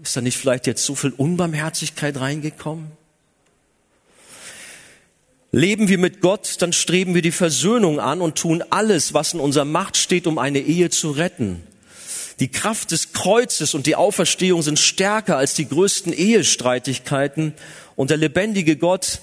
[0.02, 3.01] Ist da nicht vielleicht jetzt so viel Unbarmherzigkeit reingekommen?
[5.54, 9.40] Leben wir mit Gott, dann streben wir die Versöhnung an und tun alles, was in
[9.40, 11.62] unserer Macht steht, um eine Ehe zu retten.
[12.40, 17.52] Die Kraft des Kreuzes und die Auferstehung sind stärker als die größten Ehestreitigkeiten
[17.96, 19.20] und der lebendige Gott,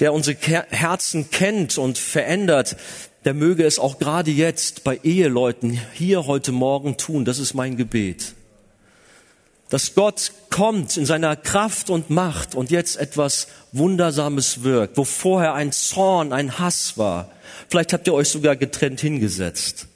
[0.00, 2.76] der unsere Herzen kennt und verändert,
[3.24, 7.24] der möge es auch gerade jetzt bei Eheleuten hier heute Morgen tun.
[7.24, 8.34] Das ist mein Gebet
[9.70, 15.54] dass Gott kommt in seiner Kraft und Macht und jetzt etwas Wundersames wirkt, wo vorher
[15.54, 17.30] ein Zorn, ein Hass war.
[17.70, 19.86] Vielleicht habt ihr euch sogar getrennt hingesetzt.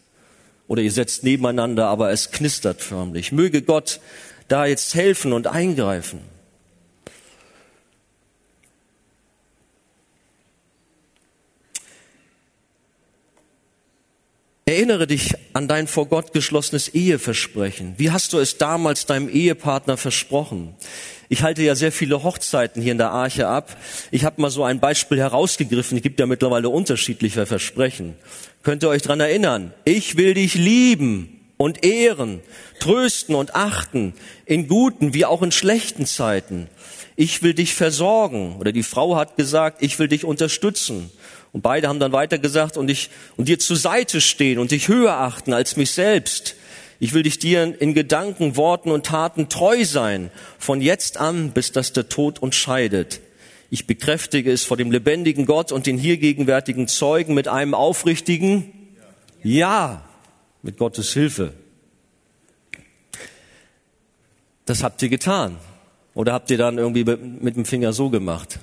[0.66, 3.30] Oder ihr setzt nebeneinander, aber es knistert förmlich.
[3.30, 4.00] Möge Gott
[4.48, 6.20] da jetzt helfen und eingreifen.
[14.74, 17.94] Erinnere dich an dein vor Gott geschlossenes Eheversprechen.
[17.96, 20.74] Wie hast du es damals deinem Ehepartner versprochen?
[21.28, 23.76] Ich halte ja sehr viele Hochzeiten hier in der Arche ab.
[24.10, 25.98] Ich habe mal so ein Beispiel herausgegriffen.
[25.98, 28.16] Es gibt ja mittlerweile unterschiedliche Versprechen.
[28.64, 29.72] Könnt ihr euch dran erinnern?
[29.84, 32.40] Ich will dich lieben und ehren,
[32.80, 34.12] trösten und achten,
[34.44, 36.66] in guten wie auch in schlechten Zeiten.
[37.14, 38.56] Ich will dich versorgen.
[38.58, 41.12] Oder die Frau hat gesagt, ich will dich unterstützen.
[41.54, 44.88] Und beide haben dann weiter gesagt, und ich, und dir zur Seite stehen und dich
[44.88, 46.56] höher achten als mich selbst.
[46.98, 51.70] Ich will dich dir in Gedanken, Worten und Taten treu sein, von jetzt an, bis
[51.70, 53.20] dass der Tod uns scheidet.
[53.70, 58.72] Ich bekräftige es vor dem lebendigen Gott und den hier gegenwärtigen Zeugen mit einem aufrichtigen
[59.44, 60.04] Ja,
[60.62, 61.52] mit Gottes Hilfe.
[64.66, 65.58] Das habt ihr getan.
[66.14, 68.58] Oder habt ihr dann irgendwie mit dem Finger so gemacht?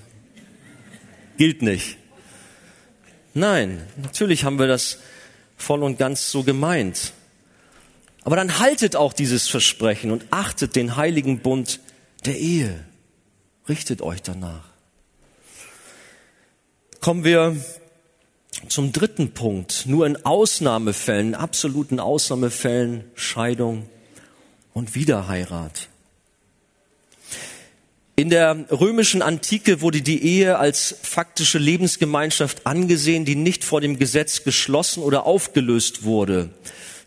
[1.37, 2.00] Gilt nicht.
[3.33, 4.97] Nein, natürlich haben wir das
[5.57, 7.13] voll und ganz so gemeint.
[8.23, 11.79] Aber dann haltet auch dieses Versprechen und achtet den heiligen Bund
[12.25, 12.83] der Ehe.
[13.67, 14.65] Richtet euch danach.
[16.99, 17.55] Kommen wir
[18.67, 19.85] zum dritten Punkt.
[19.87, 23.89] Nur in Ausnahmefällen, absoluten Ausnahmefällen, Scheidung
[24.73, 25.89] und Wiederheirat.
[28.21, 33.97] In der römischen Antike wurde die Ehe als faktische Lebensgemeinschaft angesehen, die nicht vor dem
[33.97, 36.51] Gesetz geschlossen oder aufgelöst wurde.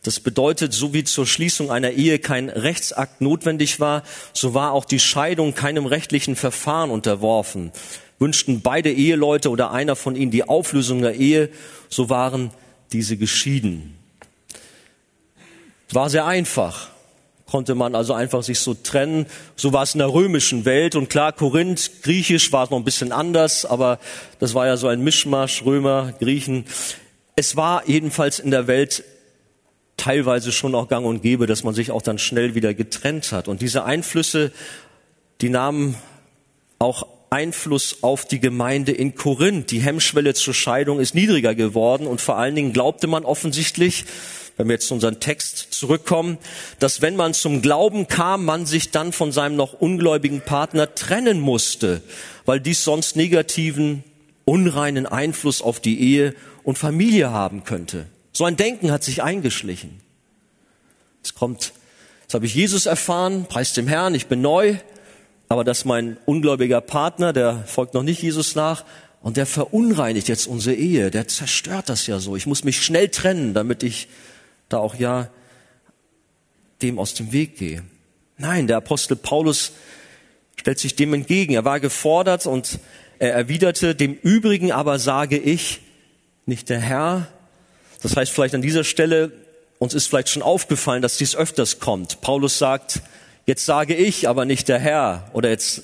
[0.02, 4.84] Das bedeutet, so wie zur Schließung einer Ehe kein Rechtsakt notwendig war, so war auch
[4.84, 7.70] die Scheidung keinem rechtlichen Verfahren unterworfen.
[8.18, 11.48] Wünschten beide Eheleute oder einer von ihnen die Auflösung der Ehe,
[11.88, 12.50] so waren
[12.90, 13.94] diese geschieden.
[15.92, 16.90] War sehr einfach
[17.54, 19.26] konnte man also einfach sich so trennen.
[19.54, 20.96] So war es in der römischen Welt.
[20.96, 24.00] Und klar, Korinth, Griechisch war es noch ein bisschen anders, aber
[24.40, 26.64] das war ja so ein Mischmasch, Römer, Griechen.
[27.36, 29.04] Es war jedenfalls in der Welt
[29.96, 33.46] teilweise schon auch gang und gäbe, dass man sich auch dann schnell wieder getrennt hat.
[33.46, 34.50] Und diese Einflüsse,
[35.40, 35.94] die nahmen
[36.80, 39.70] auch Einfluss auf die Gemeinde in Korinth.
[39.70, 44.06] Die Hemmschwelle zur Scheidung ist niedriger geworden und vor allen Dingen glaubte man offensichtlich,
[44.56, 46.38] wenn wir jetzt zu unserem Text zurückkommen,
[46.78, 51.40] dass wenn man zum Glauben kam, man sich dann von seinem noch ungläubigen Partner trennen
[51.40, 52.02] musste,
[52.44, 54.04] weil dies sonst negativen,
[54.44, 58.06] unreinen Einfluss auf die Ehe und Familie haben könnte.
[58.32, 60.00] So ein Denken hat sich eingeschlichen.
[61.22, 61.72] Es kommt,
[62.22, 64.76] jetzt habe ich Jesus erfahren, preis dem Herrn, ich bin neu,
[65.48, 68.84] aber dass mein ungläubiger Partner, der folgt noch nicht Jesus nach,
[69.22, 72.36] und der verunreinigt jetzt unsere Ehe, der zerstört das ja so.
[72.36, 74.08] Ich muss mich schnell trennen, damit ich
[74.68, 75.28] da auch ja
[76.82, 77.82] dem aus dem Weg gehe.
[78.36, 79.72] Nein, der Apostel Paulus
[80.56, 81.54] stellt sich dem entgegen.
[81.54, 82.78] Er war gefordert und
[83.18, 85.80] er erwiderte, dem Übrigen aber sage ich,
[86.46, 87.28] nicht der Herr.
[88.02, 89.32] Das heißt vielleicht an dieser Stelle,
[89.78, 92.20] uns ist vielleicht schon aufgefallen, dass dies öfters kommt.
[92.20, 93.02] Paulus sagt,
[93.46, 95.30] jetzt sage ich, aber nicht der Herr.
[95.32, 95.82] Oder jetzt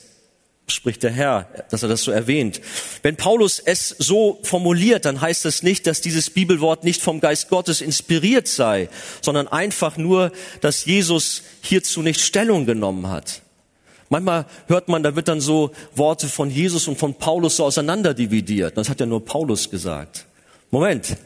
[0.72, 2.60] spricht der Herr, dass er das so erwähnt.
[3.02, 7.48] Wenn Paulus es so formuliert, dann heißt das nicht, dass dieses Bibelwort nicht vom Geist
[7.48, 8.88] Gottes inspiriert sei,
[9.20, 13.42] sondern einfach nur, dass Jesus hierzu nicht Stellung genommen hat.
[14.08, 18.76] Manchmal hört man, da wird dann so Worte von Jesus und von Paulus so auseinanderdividiert.
[18.76, 20.26] Das hat ja nur Paulus gesagt.
[20.70, 21.16] Moment,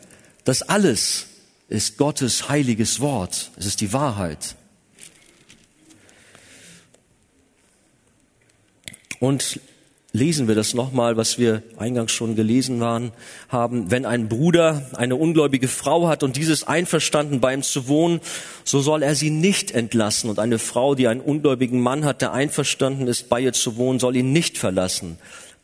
[0.44, 1.26] das alles
[1.68, 3.50] ist Gottes heiliges Wort.
[3.56, 4.56] Es ist die Wahrheit.
[9.24, 9.58] Und
[10.12, 13.10] lesen wir das nochmal, was wir eingangs schon gelesen waren,
[13.48, 13.90] haben.
[13.90, 18.20] Wenn ein Bruder eine ungläubige Frau hat und dieses einverstanden bei ihm zu wohnen,
[18.64, 20.28] so soll er sie nicht entlassen.
[20.28, 23.98] Und eine Frau, die einen ungläubigen Mann hat, der einverstanden ist, bei ihr zu wohnen,
[23.98, 25.16] soll ihn nicht verlassen.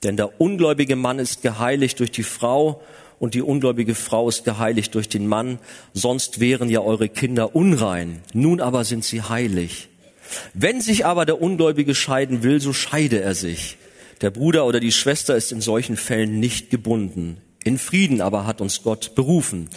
[0.05, 2.81] Denn der ungläubige Mann ist geheiligt durch die Frau
[3.19, 5.59] und die ungläubige Frau ist geheiligt durch den Mann.
[5.93, 8.23] Sonst wären ja eure Kinder unrein.
[8.33, 9.90] Nun aber sind sie heilig.
[10.55, 13.79] Wenn sich aber der Ungläubige scheiden will, so scheide er sich.
[14.21, 17.39] Der Bruder oder die Schwester ist in solchen Fällen nicht gebunden.
[17.65, 19.69] In Frieden aber hat uns Gott berufen.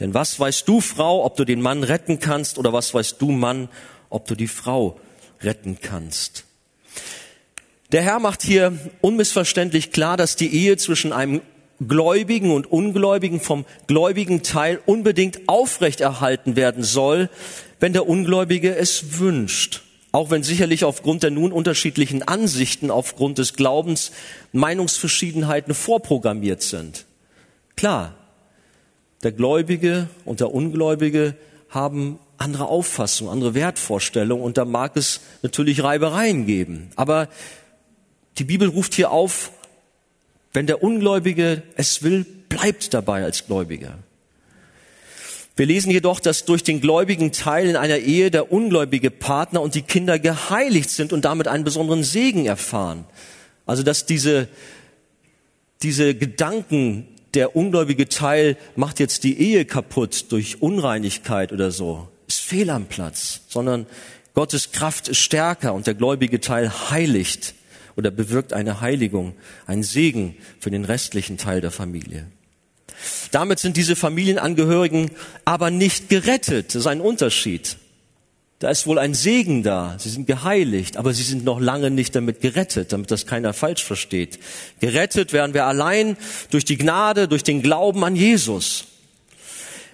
[0.00, 3.30] Denn was weißt du, Frau, ob du den Mann retten kannst, oder was weißt du,
[3.30, 3.68] Mann,
[4.10, 5.00] ob du die Frau
[5.40, 6.44] retten kannst?
[7.92, 11.40] Der Herr macht hier unmissverständlich klar, dass die Ehe zwischen einem
[11.86, 17.30] Gläubigen und Ungläubigen vom gläubigen Teil unbedingt aufrechterhalten werden soll,
[17.78, 19.82] wenn der Ungläubige es wünscht
[20.16, 24.12] auch wenn sicherlich aufgrund der nun unterschiedlichen Ansichten, aufgrund des Glaubens
[24.52, 27.04] Meinungsverschiedenheiten vorprogrammiert sind.
[27.76, 28.14] Klar,
[29.22, 31.34] der Gläubige und der Ungläubige
[31.68, 36.88] haben andere Auffassungen, andere Wertvorstellungen und da mag es natürlich Reibereien geben.
[36.96, 37.28] Aber
[38.38, 39.52] die Bibel ruft hier auf,
[40.54, 43.98] wenn der Ungläubige es will, bleibt dabei als Gläubiger.
[45.56, 49.74] Wir lesen jedoch, dass durch den gläubigen Teil in einer Ehe der ungläubige Partner und
[49.74, 53.06] die Kinder geheiligt sind und damit einen besonderen Segen erfahren.
[53.64, 54.48] Also dass diese,
[55.82, 62.42] diese Gedanken, der ungläubige Teil macht jetzt die Ehe kaputt durch Unreinigkeit oder so, ist
[62.42, 63.86] fehl am Platz, sondern
[64.34, 67.54] Gottes Kraft ist stärker und der gläubige Teil heiligt
[67.96, 69.34] oder bewirkt eine Heiligung,
[69.66, 72.26] ein Segen für den restlichen Teil der Familie.
[73.30, 75.10] Damit sind diese Familienangehörigen
[75.44, 76.68] aber nicht gerettet.
[76.68, 77.76] Das ist ein Unterschied.
[78.58, 79.96] Da ist wohl ein Segen da.
[79.98, 83.84] Sie sind geheiligt, aber sie sind noch lange nicht damit gerettet, damit das keiner falsch
[83.84, 84.38] versteht.
[84.80, 86.16] Gerettet werden wir allein
[86.50, 88.84] durch die Gnade, durch den Glauben an Jesus.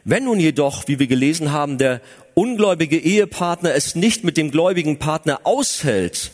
[0.05, 2.01] Wenn nun jedoch, wie wir gelesen haben, der
[2.35, 6.31] ungläubige Ehepartner es nicht mit dem gläubigen Partner aushält,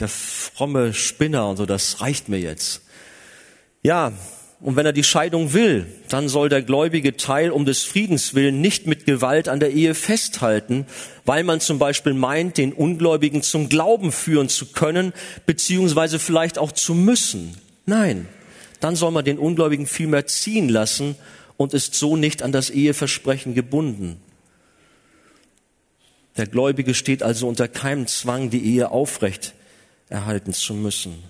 [0.00, 2.82] der fromme Spinner und so, das reicht mir jetzt.
[3.82, 4.12] Ja,
[4.60, 8.60] und wenn er die Scheidung will, dann soll der gläubige Teil um des Friedens willen
[8.60, 10.86] nicht mit Gewalt an der Ehe festhalten,
[11.24, 15.12] weil man zum Beispiel meint, den Ungläubigen zum Glauben führen zu können,
[15.46, 17.56] beziehungsweise vielleicht auch zu müssen.
[17.86, 18.26] Nein,
[18.80, 21.14] dann soll man den Ungläubigen vielmehr ziehen lassen
[21.56, 24.20] und ist so nicht an das Eheversprechen gebunden.
[26.36, 29.54] Der Gläubige steht also unter keinem Zwang, die Ehe aufrecht
[30.08, 31.22] erhalten zu müssen.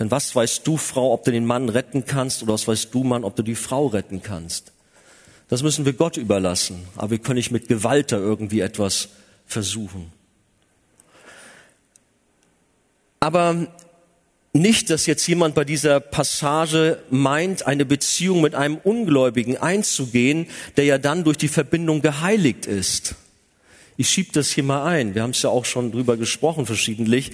[0.00, 3.04] Denn was weißt du, Frau, ob du den Mann retten kannst oder was weißt du,
[3.04, 4.72] Mann, ob du die Frau retten kannst?
[5.48, 6.88] Das müssen wir Gott überlassen.
[6.96, 9.10] Aber wir können nicht mit Gewalt da irgendwie etwas
[9.46, 10.10] versuchen.
[13.20, 13.66] Aber
[14.54, 20.46] nicht, dass jetzt jemand bei dieser Passage meint, eine Beziehung mit einem Ungläubigen einzugehen,
[20.78, 23.16] der ja dann durch die Verbindung geheiligt ist.
[23.98, 25.14] Ich schieb das hier mal ein.
[25.14, 27.32] Wir haben es ja auch schon drüber gesprochen verschiedentlich.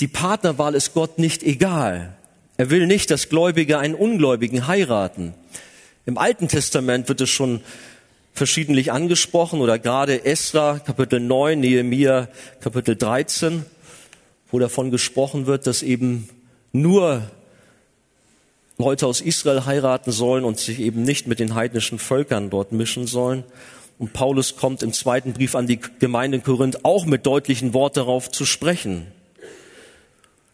[0.00, 2.14] Die Partnerwahl ist Gott nicht egal.
[2.56, 5.34] Er will nicht, dass Gläubige einen Ungläubigen heiraten.
[6.06, 7.60] Im Alten Testament wird es schon
[8.32, 12.28] verschiedentlich angesprochen oder gerade Esra Kapitel 9, Nehemiah
[12.60, 13.64] Kapitel 13,
[14.52, 16.28] wo davon gesprochen wird, dass eben
[16.72, 17.22] nur
[18.78, 23.08] Leute aus Israel heiraten sollen und sich eben nicht mit den heidnischen Völkern dort mischen
[23.08, 23.42] sollen.
[23.98, 27.96] Und Paulus kommt im zweiten Brief an die Gemeinde in Korinth auch mit deutlichen Worten
[27.96, 29.08] darauf zu sprechen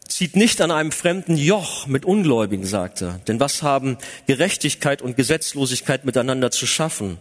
[0.08, 3.20] zieht nicht an einem fremden Joch mit Ungläubigen, sagt er.
[3.26, 7.18] Denn was haben Gerechtigkeit und Gesetzlosigkeit miteinander zu schaffen?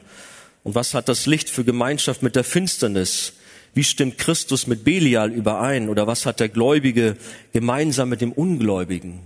[0.64, 3.34] Und was hat das Licht für Gemeinschaft mit der Finsternis?
[3.74, 5.90] Wie stimmt Christus mit Belial überein?
[5.90, 7.18] Oder was hat der Gläubige
[7.52, 9.20] gemeinsam mit dem Ungläubigen?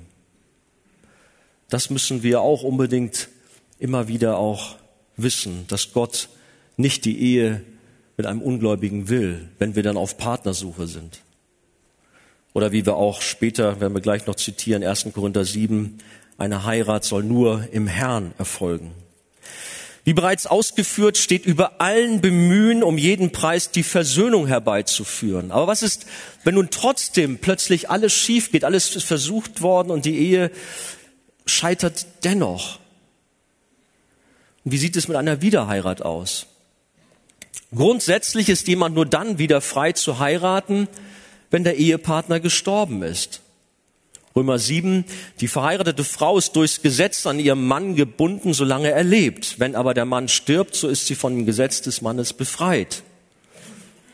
[1.70, 3.28] Das müssen wir auch unbedingt
[3.80, 4.78] immer wieder auch
[5.18, 6.30] wissen, dass Gott
[6.78, 7.62] nicht die Ehe
[8.16, 11.22] mit einem Ungläubigen will, wenn wir dann auf Partnersuche sind.
[12.58, 15.10] Oder wie wir auch später, werden wir gleich noch zitieren, 1.
[15.14, 16.00] Korinther 7,
[16.40, 18.96] eine Heirat soll nur im Herrn erfolgen.
[20.06, 25.52] Wie bereits ausgeführt, steht über allen Bemühen, um jeden Preis die Versöhnung herbeizuführen.
[25.52, 26.08] Aber was ist,
[26.46, 30.50] wenn nun trotzdem plötzlich alles schief geht, alles ist versucht worden und die Ehe
[31.46, 32.80] scheitert dennoch?
[34.66, 36.48] Und wie sieht es mit einer Wiederheirat aus?
[37.76, 40.88] Grundsätzlich ist jemand nur dann wieder frei zu heiraten,
[41.52, 43.42] wenn der Ehepartner gestorben ist.
[44.38, 45.04] Römer 7,
[45.40, 49.60] die verheiratete Frau ist durchs Gesetz an ihrem Mann gebunden, solange er lebt.
[49.60, 53.02] Wenn aber der Mann stirbt, so ist sie von dem Gesetz des Mannes befreit.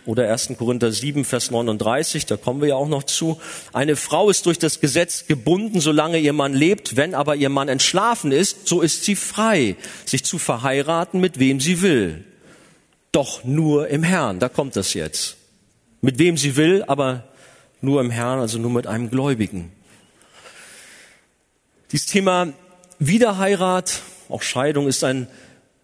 [0.05, 0.53] Oder 1.
[0.57, 3.39] Korinther 7, Vers 39, da kommen wir ja auch noch zu.
[3.73, 6.95] Eine Frau ist durch das Gesetz gebunden, solange ihr Mann lebt.
[6.95, 11.59] Wenn aber ihr Mann entschlafen ist, so ist sie frei, sich zu verheiraten, mit wem
[11.59, 12.23] sie will.
[13.11, 14.39] Doch nur im Herrn.
[14.39, 15.37] Da kommt das jetzt
[16.03, 17.23] mit wem sie will, aber
[17.79, 19.71] nur im Herrn, also nur mit einem Gläubigen.
[21.93, 22.51] Dieses Thema
[22.99, 25.27] Wiederheirat, auch Scheidung, ist ein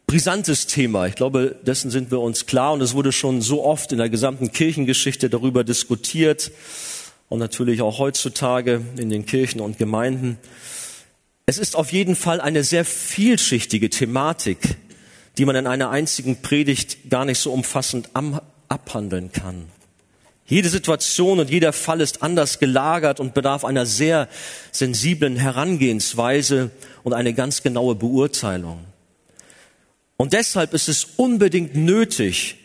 [0.08, 1.08] brisantes Thema.
[1.08, 4.10] Ich glaube, dessen sind wir uns klar und es wurde schon so oft in der
[4.10, 6.52] gesamten Kirchengeschichte darüber diskutiert
[7.30, 10.38] und natürlich auch heutzutage in den Kirchen und Gemeinden.
[11.46, 14.76] Es ist auf jeden Fall eine sehr vielschichtige Thematik,
[15.38, 18.10] die man in einer einzigen Predigt gar nicht so umfassend
[18.68, 19.79] abhandeln kann.
[20.50, 24.28] Jede Situation und jeder Fall ist anders gelagert und bedarf einer sehr
[24.72, 26.72] sensiblen Herangehensweise
[27.04, 28.84] und eine ganz genaue Beurteilung.
[30.18, 32.58] Und deshalb ist es unbedingt nötig,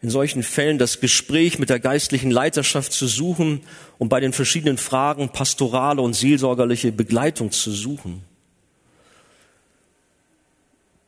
[0.00, 3.60] in solchen Fällen das Gespräch mit der geistlichen Leiterschaft zu suchen
[3.98, 8.22] und bei den verschiedenen Fragen pastorale und seelsorgerliche Begleitung zu suchen.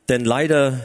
[0.09, 0.81] Denn leider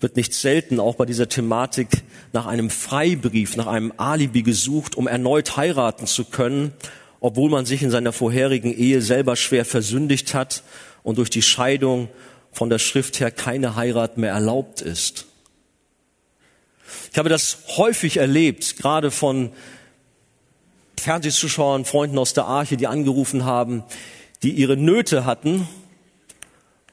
[0.00, 1.88] wird nicht selten auch bei dieser Thematik
[2.32, 6.72] nach einem Freibrief, nach einem Alibi gesucht, um erneut heiraten zu können,
[7.20, 10.62] obwohl man sich in seiner vorherigen Ehe selber schwer versündigt hat
[11.02, 12.08] und durch die Scheidung
[12.50, 15.26] von der Schrift her keine Heirat mehr erlaubt ist.
[17.12, 19.52] Ich habe das häufig erlebt, gerade von
[20.98, 23.84] Fernsehzuschauern, Freunden aus der Arche, die angerufen haben,
[24.42, 25.68] die ihre Nöte hatten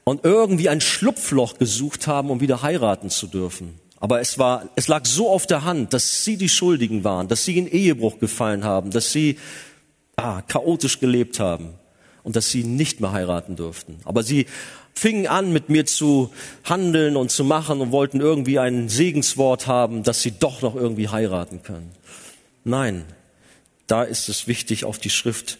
[0.07, 3.77] und irgendwie ein Schlupfloch gesucht haben, um wieder heiraten zu dürfen.
[3.99, 7.43] Aber es war, es lag so auf der Hand, dass sie die Schuldigen waren, dass
[7.43, 9.37] sie in Ehebruch gefallen haben, dass sie
[10.15, 11.73] ah, chaotisch gelebt haben
[12.23, 13.97] und dass sie nicht mehr heiraten durften.
[14.05, 14.45] Aber sie
[14.93, 16.31] fingen an, mit mir zu
[16.63, 21.09] handeln und zu machen und wollten irgendwie ein Segenswort haben, dass sie doch noch irgendwie
[21.09, 21.91] heiraten können.
[22.63, 23.03] Nein,
[23.87, 25.57] da ist es wichtig, auf die Schrift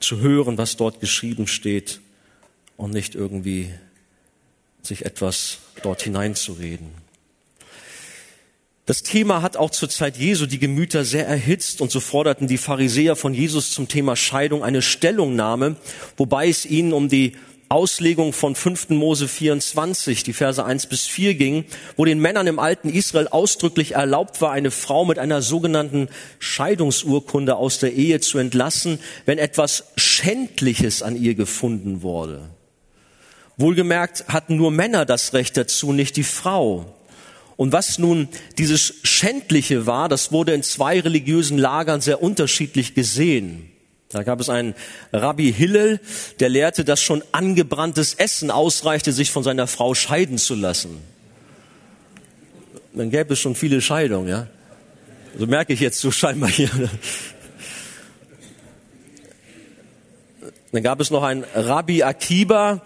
[0.00, 2.00] zu hören, was dort geschrieben steht
[2.78, 3.74] und nicht irgendwie
[4.80, 6.86] sich etwas dort hineinzureden.
[8.86, 12.56] Das Thema hat auch zur Zeit Jesu die Gemüter sehr erhitzt und so forderten die
[12.56, 15.76] Pharisäer von Jesus zum Thema Scheidung eine Stellungnahme,
[16.16, 17.36] wobei es ihnen um die
[17.68, 18.90] Auslegung von 5.
[18.90, 21.64] Mose 24, die Verse 1 bis 4 ging,
[21.96, 26.08] wo den Männern im alten Israel ausdrücklich erlaubt war, eine Frau mit einer sogenannten
[26.38, 32.48] Scheidungsurkunde aus der Ehe zu entlassen, wenn etwas Schändliches an ihr gefunden wurde.
[33.58, 36.94] Wohlgemerkt hatten nur Männer das Recht dazu, nicht die Frau.
[37.56, 43.68] Und was nun dieses Schändliche war, das wurde in zwei religiösen Lagern sehr unterschiedlich gesehen.
[44.10, 44.74] Da gab es einen
[45.12, 46.00] Rabbi Hillel,
[46.38, 50.98] der lehrte, dass schon angebranntes Essen ausreichte, sich von seiner Frau scheiden zu lassen.
[52.94, 54.46] Dann gäbe es schon viele Scheidungen, ja.
[55.36, 56.70] So merke ich jetzt so scheinbar hier.
[60.72, 62.82] Dann gab es noch einen Rabbi Akiba,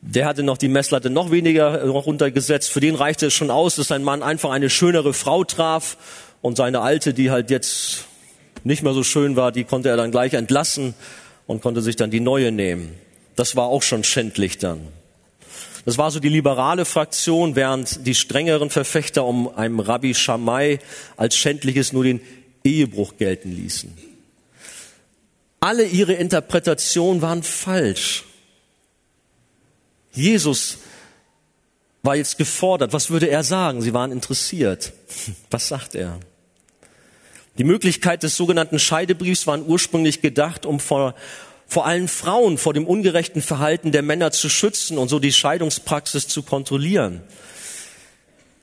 [0.00, 2.70] der hatte noch die Messlatte noch weniger runtergesetzt.
[2.70, 5.96] Für den reichte es schon aus, dass ein Mann einfach eine schönere Frau traf
[6.40, 8.04] und seine alte, die halt jetzt
[8.64, 10.94] nicht mehr so schön war, die konnte er dann gleich entlassen
[11.46, 12.94] und konnte sich dann die neue nehmen.
[13.36, 14.80] Das war auch schon schändlich dann.
[15.84, 20.80] Das war so die liberale Fraktion, während die strengeren Verfechter um einem Rabbi Shammai
[21.16, 22.20] als schändliches nur den
[22.62, 23.96] Ehebruch gelten ließen.
[25.60, 28.24] Alle ihre Interpretationen waren falsch.
[30.18, 30.78] Jesus
[32.02, 32.92] war jetzt gefordert.
[32.92, 33.82] Was würde er sagen?
[33.82, 34.92] Sie waren interessiert.
[35.50, 36.18] Was sagt er?
[37.58, 41.14] Die Möglichkeit des sogenannten Scheidebriefs waren ursprünglich gedacht, um vor,
[41.66, 46.28] vor allen Frauen vor dem ungerechten Verhalten der Männer zu schützen und so die Scheidungspraxis
[46.28, 47.20] zu kontrollieren.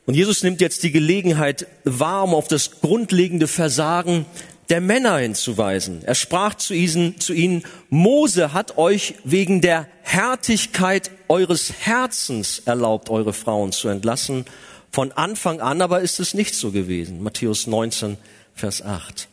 [0.06, 4.26] Und Jesus nimmt jetzt die Gelegenheit wahr, um auf das grundlegende Versagen
[4.70, 6.04] der Männer hinzuweisen.
[6.04, 13.10] Er sprach zu ihnen, zu ihnen, Mose hat euch wegen der Härtigkeit eures Herzens erlaubt,
[13.10, 14.46] eure Frauen zu entlassen.
[14.92, 17.22] Von Anfang an aber ist es nicht so gewesen.
[17.22, 18.18] Matthäus 19,
[18.54, 19.28] Vers 8.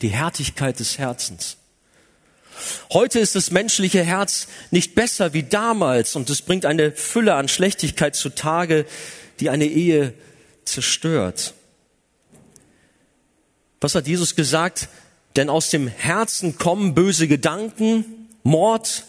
[0.00, 1.56] Die Härtigkeit des Herzens.
[2.92, 7.48] Heute ist das menschliche Herz nicht besser wie damals und es bringt eine Fülle an
[7.48, 8.84] Schlechtigkeit zutage,
[9.40, 10.14] die eine Ehe
[10.64, 11.54] zerstört.
[13.82, 14.88] Was hat Jesus gesagt?
[15.36, 19.04] Denn aus dem Herzen kommen böse Gedanken, Mord,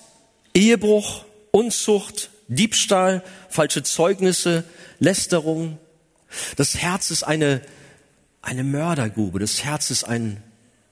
[0.54, 4.66] Ehebruch, Unzucht, Diebstahl, falsche Zeugnisse,
[5.00, 5.78] Lästerung.
[6.58, 7.62] Das Herz ist eine
[8.44, 9.40] eine Mördergrube.
[9.40, 10.44] Das Herz ist ein,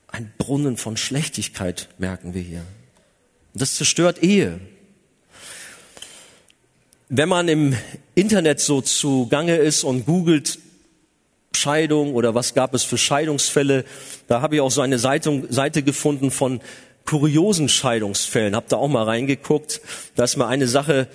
[0.07, 2.65] ein Brunnen von Schlechtigkeit, merken wir hier.
[3.53, 4.59] Das zerstört Ehe.
[7.09, 7.75] Wenn man im
[8.15, 10.59] Internet so zugange ist und googelt
[11.55, 13.85] Scheidung oder was gab es für Scheidungsfälle,
[14.27, 16.61] da habe ich auch so eine Seite, Seite gefunden von
[17.05, 18.55] kuriosen Scheidungsfällen.
[18.55, 19.81] Hab da auch mal reingeguckt.
[20.15, 21.07] Da ist mir eine Sache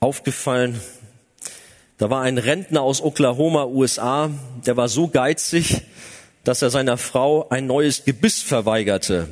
[0.00, 0.80] aufgefallen.
[1.98, 4.30] Da war ein Rentner aus Oklahoma, USA,
[4.66, 5.82] der war so geizig,
[6.42, 9.28] dass er seiner Frau ein neues Gebiss verweigerte.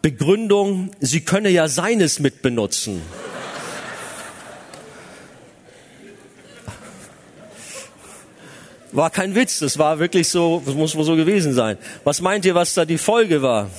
[0.00, 3.02] Begründung, sie könne ja seines mitbenutzen.
[8.92, 11.78] War kein Witz, das war wirklich so, das muss wohl so gewesen sein.
[12.04, 13.70] Was meint ihr, was da die Folge war?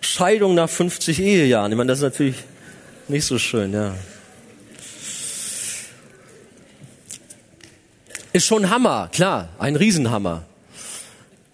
[0.00, 1.72] Scheidung nach 50 Ehejahren.
[1.72, 2.36] Ich meine, das ist natürlich
[3.08, 3.94] nicht so schön, ja.
[8.36, 10.44] ist schon Hammer, klar, ein Riesenhammer.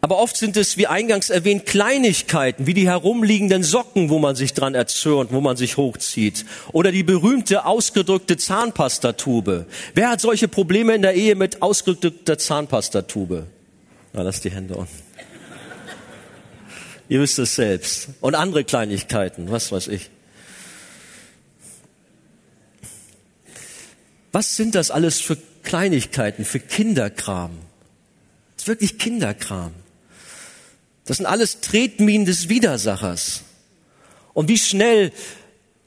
[0.05, 4.53] Aber oft sind es, wie eingangs erwähnt, Kleinigkeiten, wie die herumliegenden Socken, wo man sich
[4.53, 6.44] dran erzürnt, wo man sich hochzieht.
[6.72, 9.66] Oder die berühmte ausgedrückte Zahnpastatube.
[9.94, 13.46] Wer hat solche Probleme in der Ehe mit ausgedrückter Zahnpastatube?
[14.12, 14.92] Na, lass die Hände unten.
[17.09, 18.09] Ihr wisst es selbst.
[18.20, 20.11] Und andere Kleinigkeiten, was weiß ich.
[24.32, 27.53] Was sind das alles für Kleinigkeiten, für Kinderkram.
[28.57, 29.72] Das ist wirklich Kinderkram.
[31.05, 33.42] Das sind alles Tretminen des Widersachers.
[34.34, 35.12] Und wie schnell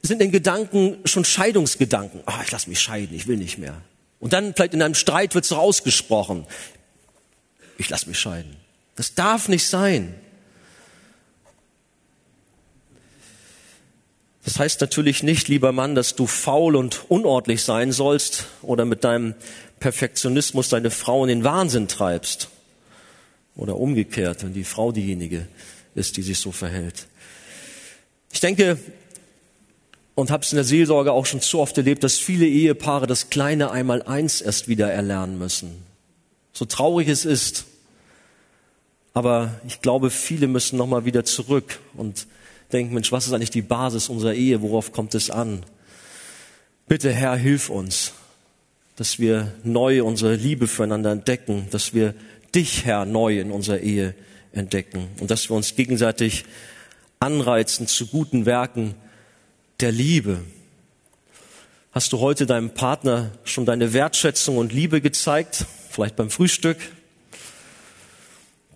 [0.01, 2.21] sind in Gedanken schon Scheidungsgedanken.
[2.25, 3.81] Ah, ich lass mich scheiden, ich will nicht mehr.
[4.19, 6.45] Und dann vielleicht in einem Streit wird es ausgesprochen.
[7.77, 8.55] Ich lass mich scheiden.
[8.95, 10.15] Das darf nicht sein.
[14.43, 19.03] Das heißt natürlich nicht, lieber Mann, dass du faul und unordentlich sein sollst oder mit
[19.03, 19.33] deinem
[19.79, 22.49] Perfektionismus deine Frau in den Wahnsinn treibst.
[23.55, 25.47] Oder umgekehrt, wenn die Frau diejenige
[25.95, 27.07] ist, die sich so verhält.
[28.31, 28.77] Ich denke
[30.15, 33.29] und habe es in der Seelsorge auch schon zu oft erlebt, dass viele Ehepaare das
[33.29, 35.83] kleine Einmal-Eins erst wieder erlernen müssen.
[36.53, 37.65] So traurig es ist,
[39.13, 42.27] aber ich glaube, viele müssen nochmal wieder zurück und
[42.71, 44.61] denken, Mensch, was ist eigentlich die Basis unserer Ehe?
[44.61, 45.63] Worauf kommt es an?
[46.87, 48.13] Bitte, Herr, hilf uns,
[48.95, 52.13] dass wir neu unsere Liebe füreinander entdecken, dass wir
[52.53, 54.15] dich, Herr, neu in unserer Ehe
[54.51, 56.45] entdecken und dass wir uns gegenseitig
[57.19, 58.95] anreizen zu guten Werken
[59.79, 60.39] der Liebe.
[61.91, 65.65] Hast du heute deinem Partner schon deine Wertschätzung und Liebe gezeigt?
[65.89, 66.77] Vielleicht beim Frühstück?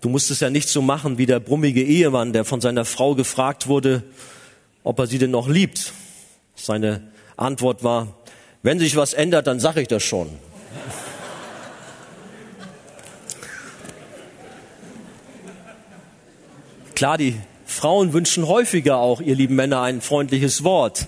[0.02, 3.16] Du musst es ja nicht so machen wie der brummige Ehemann, der von seiner Frau
[3.16, 4.04] gefragt wurde,
[4.84, 5.92] ob er sie denn noch liebt.
[6.56, 8.16] Seine Antwort war,
[8.64, 10.30] wenn sich was ändert, dann sag ich das schon.
[17.00, 21.08] Klar, die Frauen wünschen häufiger auch, ihr lieben Männer, ein freundliches Wort.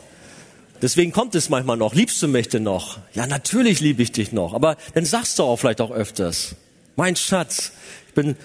[0.82, 1.94] Deswegen kommt es manchmal noch.
[1.94, 3.00] Liebst du mich denn noch?
[3.14, 4.54] Ja, natürlich liebe ich dich noch.
[4.54, 6.56] Aber dann sagst du auch vielleicht auch öfters.
[6.96, 7.74] Mein Schatz,
[8.08, 8.38] ich bin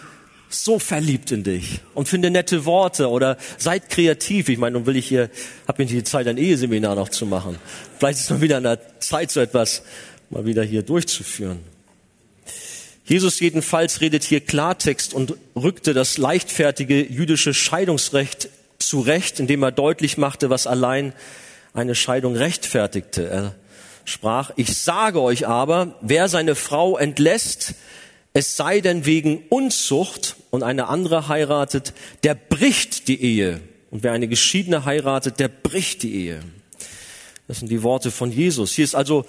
[0.48, 4.48] so verliebt in dich und finde nette Worte oder seid kreativ.
[4.48, 5.30] Ich meine, nun will ich hier,
[5.68, 7.60] hab mir die Zeit, ein Eheseminar noch zu machen.
[7.96, 9.82] Vielleicht ist mal wieder an der Zeit, so etwas
[10.30, 11.60] mal wieder hier durchzuführen.
[13.08, 18.48] Jesus jedenfalls redet hier Klartext und rückte das leichtfertige jüdische Scheidungsrecht
[18.78, 21.12] zurecht, indem er deutlich machte, was allein
[21.72, 23.28] eine Scheidung rechtfertigte.
[23.28, 23.54] Er
[24.04, 27.74] sprach, ich sage euch aber, wer seine Frau entlässt,
[28.32, 31.92] es sei denn wegen Unzucht und eine andere heiratet,
[32.24, 33.60] der bricht die Ehe.
[33.92, 36.40] Und wer eine Geschiedene heiratet, der bricht die Ehe.
[37.48, 38.72] Das sind die Worte von Jesus.
[38.72, 39.24] Hier ist also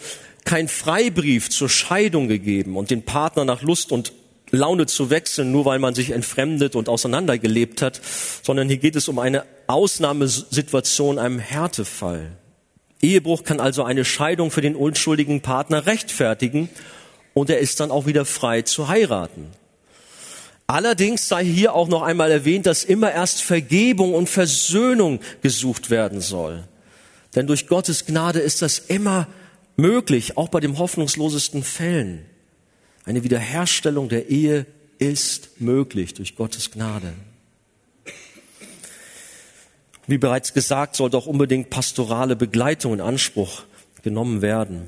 [0.47, 4.13] kein Freibrief zur Scheidung gegeben und den Partner nach Lust und
[4.49, 7.99] Laune zu wechseln, nur weil man sich entfremdet und auseinandergelebt hat,
[8.43, 12.31] sondern hier geht es um eine Ausnahmesituation, einem Härtefall.
[13.01, 16.69] Ehebruch kann also eine Scheidung für den unschuldigen Partner rechtfertigen
[17.33, 19.47] und er ist dann auch wieder frei zu heiraten.
[20.65, 26.21] Allerdings sei hier auch noch einmal erwähnt, dass immer erst Vergebung und Versöhnung gesucht werden
[26.21, 26.63] soll.
[27.35, 29.27] Denn durch Gottes Gnade ist das immer
[29.77, 32.25] möglich, auch bei den hoffnungslosesten Fällen.
[33.05, 34.65] Eine Wiederherstellung der Ehe
[34.97, 37.13] ist möglich durch Gottes Gnade.
[40.07, 43.63] Wie bereits gesagt, soll doch unbedingt pastorale Begleitung in Anspruch
[44.03, 44.87] genommen werden.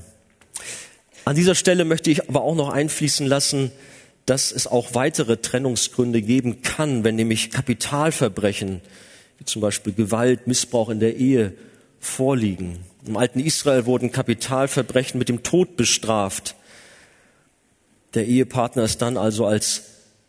[1.26, 3.72] An dieser Stelle möchte ich aber auch noch einfließen lassen,
[4.26, 8.82] dass es auch weitere Trennungsgründe geben kann, wenn nämlich Kapitalverbrechen,
[9.38, 11.54] wie zum Beispiel Gewalt, Missbrauch in der Ehe
[12.00, 12.80] vorliegen.
[13.06, 16.56] Im alten Israel wurden Kapitalverbrechen mit dem Tod bestraft.
[18.14, 19.84] Der Ehepartner ist dann also als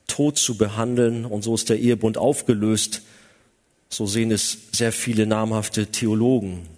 [0.07, 3.03] tot zu behandeln und so ist der Ehebund aufgelöst.
[3.89, 6.69] So sehen es sehr viele namhafte Theologen.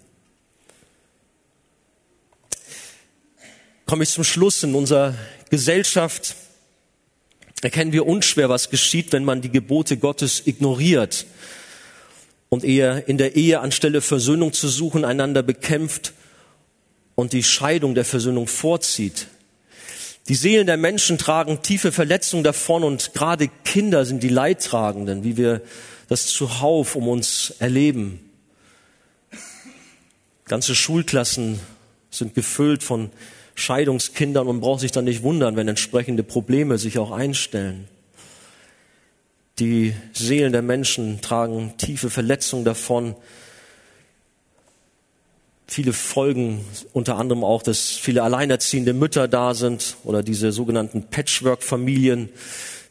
[3.85, 4.63] Komme ich zum Schluss.
[4.63, 5.13] In unserer
[5.51, 6.35] Gesellschaft
[7.61, 11.27] erkennen wir unschwer, was geschieht, wenn man die Gebote Gottes ignoriert
[12.53, 16.13] und eher in der Ehe anstelle Versöhnung zu suchen, einander bekämpft
[17.15, 19.25] und die Scheidung der Versöhnung vorzieht.
[20.27, 25.35] Die Seelen der Menschen tragen tiefe Verletzungen davon und gerade Kinder sind die Leidtragenden, wie
[25.35, 25.63] wir
[26.09, 28.19] das zuhauf um uns erleben.
[30.45, 31.59] Ganze Schulklassen
[32.11, 33.09] sind gefüllt von
[33.55, 37.87] Scheidungskindern und braucht sich dann nicht wundern, wenn entsprechende Probleme sich auch einstellen.
[39.59, 43.15] Die Seelen der Menschen tragen tiefe Verletzungen davon,
[45.67, 52.29] viele Folgen, unter anderem auch, dass viele alleinerziehende Mütter da sind oder diese sogenannten Patchwork-Familien.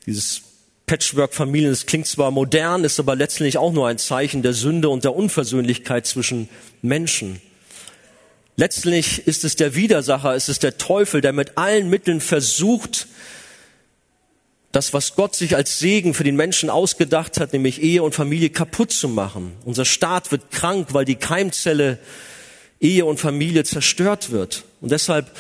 [0.07, 0.43] Dieses
[0.87, 5.05] Patchwork-Familien, das klingt zwar modern, ist aber letztlich auch nur ein Zeichen der Sünde und
[5.05, 6.49] der Unversöhnlichkeit zwischen
[6.81, 7.41] Menschen.
[8.57, 13.09] Letztlich ist es der Widersacher, ist es der Teufel, der mit allen Mitteln versucht,
[14.73, 18.49] das, was Gott sich als Segen für den Menschen ausgedacht hat, nämlich Ehe und Familie
[18.49, 19.53] kaputt zu machen.
[19.67, 21.99] Unser Staat wird krank, weil die Keimzelle
[22.81, 24.65] Ehe und Familie zerstört wird.
[24.81, 25.31] Und deshalb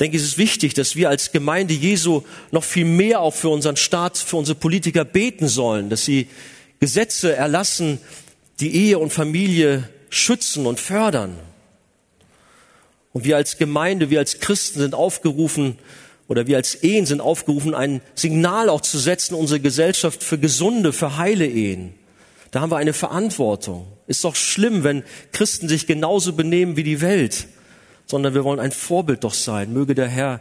[0.00, 3.50] denke ich, ist es wichtig, dass wir als Gemeinde Jesu noch viel mehr auch für
[3.50, 6.28] unseren Staat, für unsere Politiker beten sollen, dass sie
[6.80, 8.00] Gesetze erlassen,
[8.58, 11.38] die Ehe und Familie schützen und fördern.
[13.12, 15.78] Und wir als Gemeinde, wir als Christen sind aufgerufen,
[16.28, 20.92] oder wir als Ehen sind aufgerufen, ein Signal auch zu setzen, unsere Gesellschaft für gesunde,
[20.92, 21.94] für heile Ehen.
[22.50, 23.86] Da haben wir eine Verantwortung.
[24.06, 27.48] Ist doch schlimm, wenn Christen sich genauso benehmen wie die Welt,
[28.06, 29.72] sondern wir wollen ein Vorbild doch sein.
[29.72, 30.40] Möge der Herr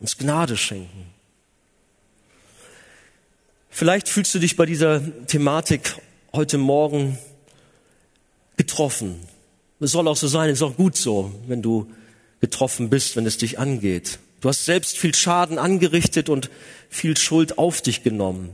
[0.00, 1.06] uns Gnade schenken.
[3.68, 5.96] Vielleicht fühlst du dich bei dieser Thematik
[6.32, 7.18] heute Morgen
[8.56, 9.20] getroffen.
[9.80, 11.90] Es soll auch so sein, es ist auch gut so, wenn du
[12.40, 14.18] getroffen bist, wenn es dich angeht.
[14.40, 16.50] Du hast selbst viel Schaden angerichtet und
[16.88, 18.50] viel Schuld auf dich genommen.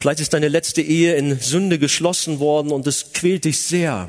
[0.00, 4.08] Vielleicht ist deine letzte Ehe in Sünde geschlossen worden und es quält dich sehr.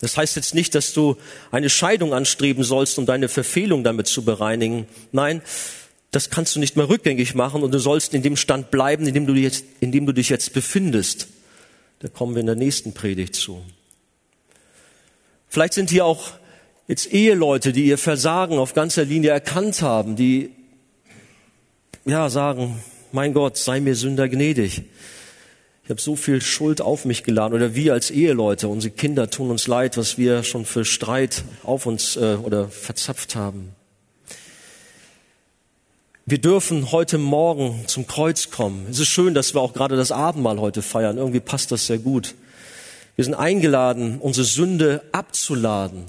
[0.00, 1.16] Das heißt jetzt nicht, dass du
[1.50, 4.86] eine Scheidung anstreben sollst, um deine Verfehlung damit zu bereinigen.
[5.12, 5.40] Nein,
[6.10, 9.14] das kannst du nicht mehr rückgängig machen und du sollst in dem Stand bleiben, in
[9.14, 11.28] dem du, jetzt, in dem du dich jetzt befindest.
[12.00, 13.62] Da kommen wir in der nächsten Predigt zu.
[15.48, 16.32] Vielleicht sind hier auch
[16.86, 20.50] jetzt Eheleute, die ihr Versagen auf ganzer Linie erkannt haben, die
[22.04, 22.82] ja sagen,
[23.12, 24.82] mein Gott, sei mir Sünder gnädig.
[25.84, 29.50] Ich habe so viel Schuld auf mich geladen oder wir als Eheleute, unsere Kinder tun
[29.50, 33.70] uns leid, was wir schon für Streit auf uns äh, oder verzapft haben.
[36.26, 38.86] Wir dürfen heute Morgen zum Kreuz kommen.
[38.90, 41.18] Es ist schön, dass wir auch gerade das Abendmahl heute feiern.
[41.18, 42.34] Irgendwie passt das sehr gut.
[43.14, 46.04] Wir sind eingeladen, unsere Sünde abzuladen.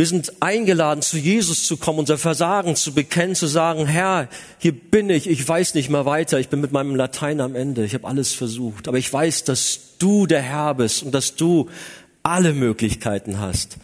[0.00, 4.72] Wir sind eingeladen, zu Jesus zu kommen, unser Versagen zu bekennen, zu sagen, Herr, hier
[4.72, 7.92] bin ich, ich weiß nicht mehr weiter, ich bin mit meinem Latein am Ende, ich
[7.92, 11.68] habe alles versucht, aber ich weiß, dass du der Herr bist und dass du
[12.22, 13.76] alle Möglichkeiten hast,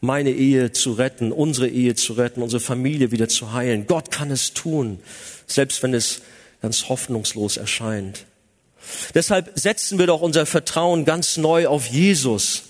[0.00, 3.86] meine Ehe zu retten, unsere Ehe zu retten, unsere Familie wieder zu heilen.
[3.86, 4.98] Gott kann es tun,
[5.46, 6.22] selbst wenn es
[6.62, 8.26] ganz hoffnungslos erscheint.
[9.14, 12.64] Deshalb setzen wir doch unser Vertrauen ganz neu auf Jesus,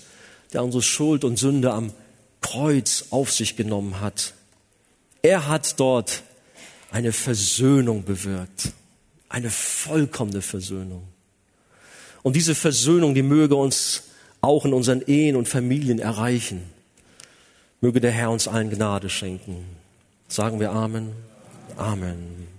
[0.53, 1.93] der unsere Schuld und Sünde am
[2.41, 4.33] Kreuz auf sich genommen hat.
[5.21, 6.23] Er hat dort
[6.91, 8.73] eine Versöhnung bewirkt,
[9.29, 11.03] eine vollkommene Versöhnung.
[12.23, 14.03] Und diese Versöhnung, die möge uns
[14.41, 16.63] auch in unseren Ehen und Familien erreichen.
[17.79, 19.65] Möge der Herr uns allen Gnade schenken.
[20.27, 21.13] Sagen wir Amen.
[21.77, 22.50] Amen.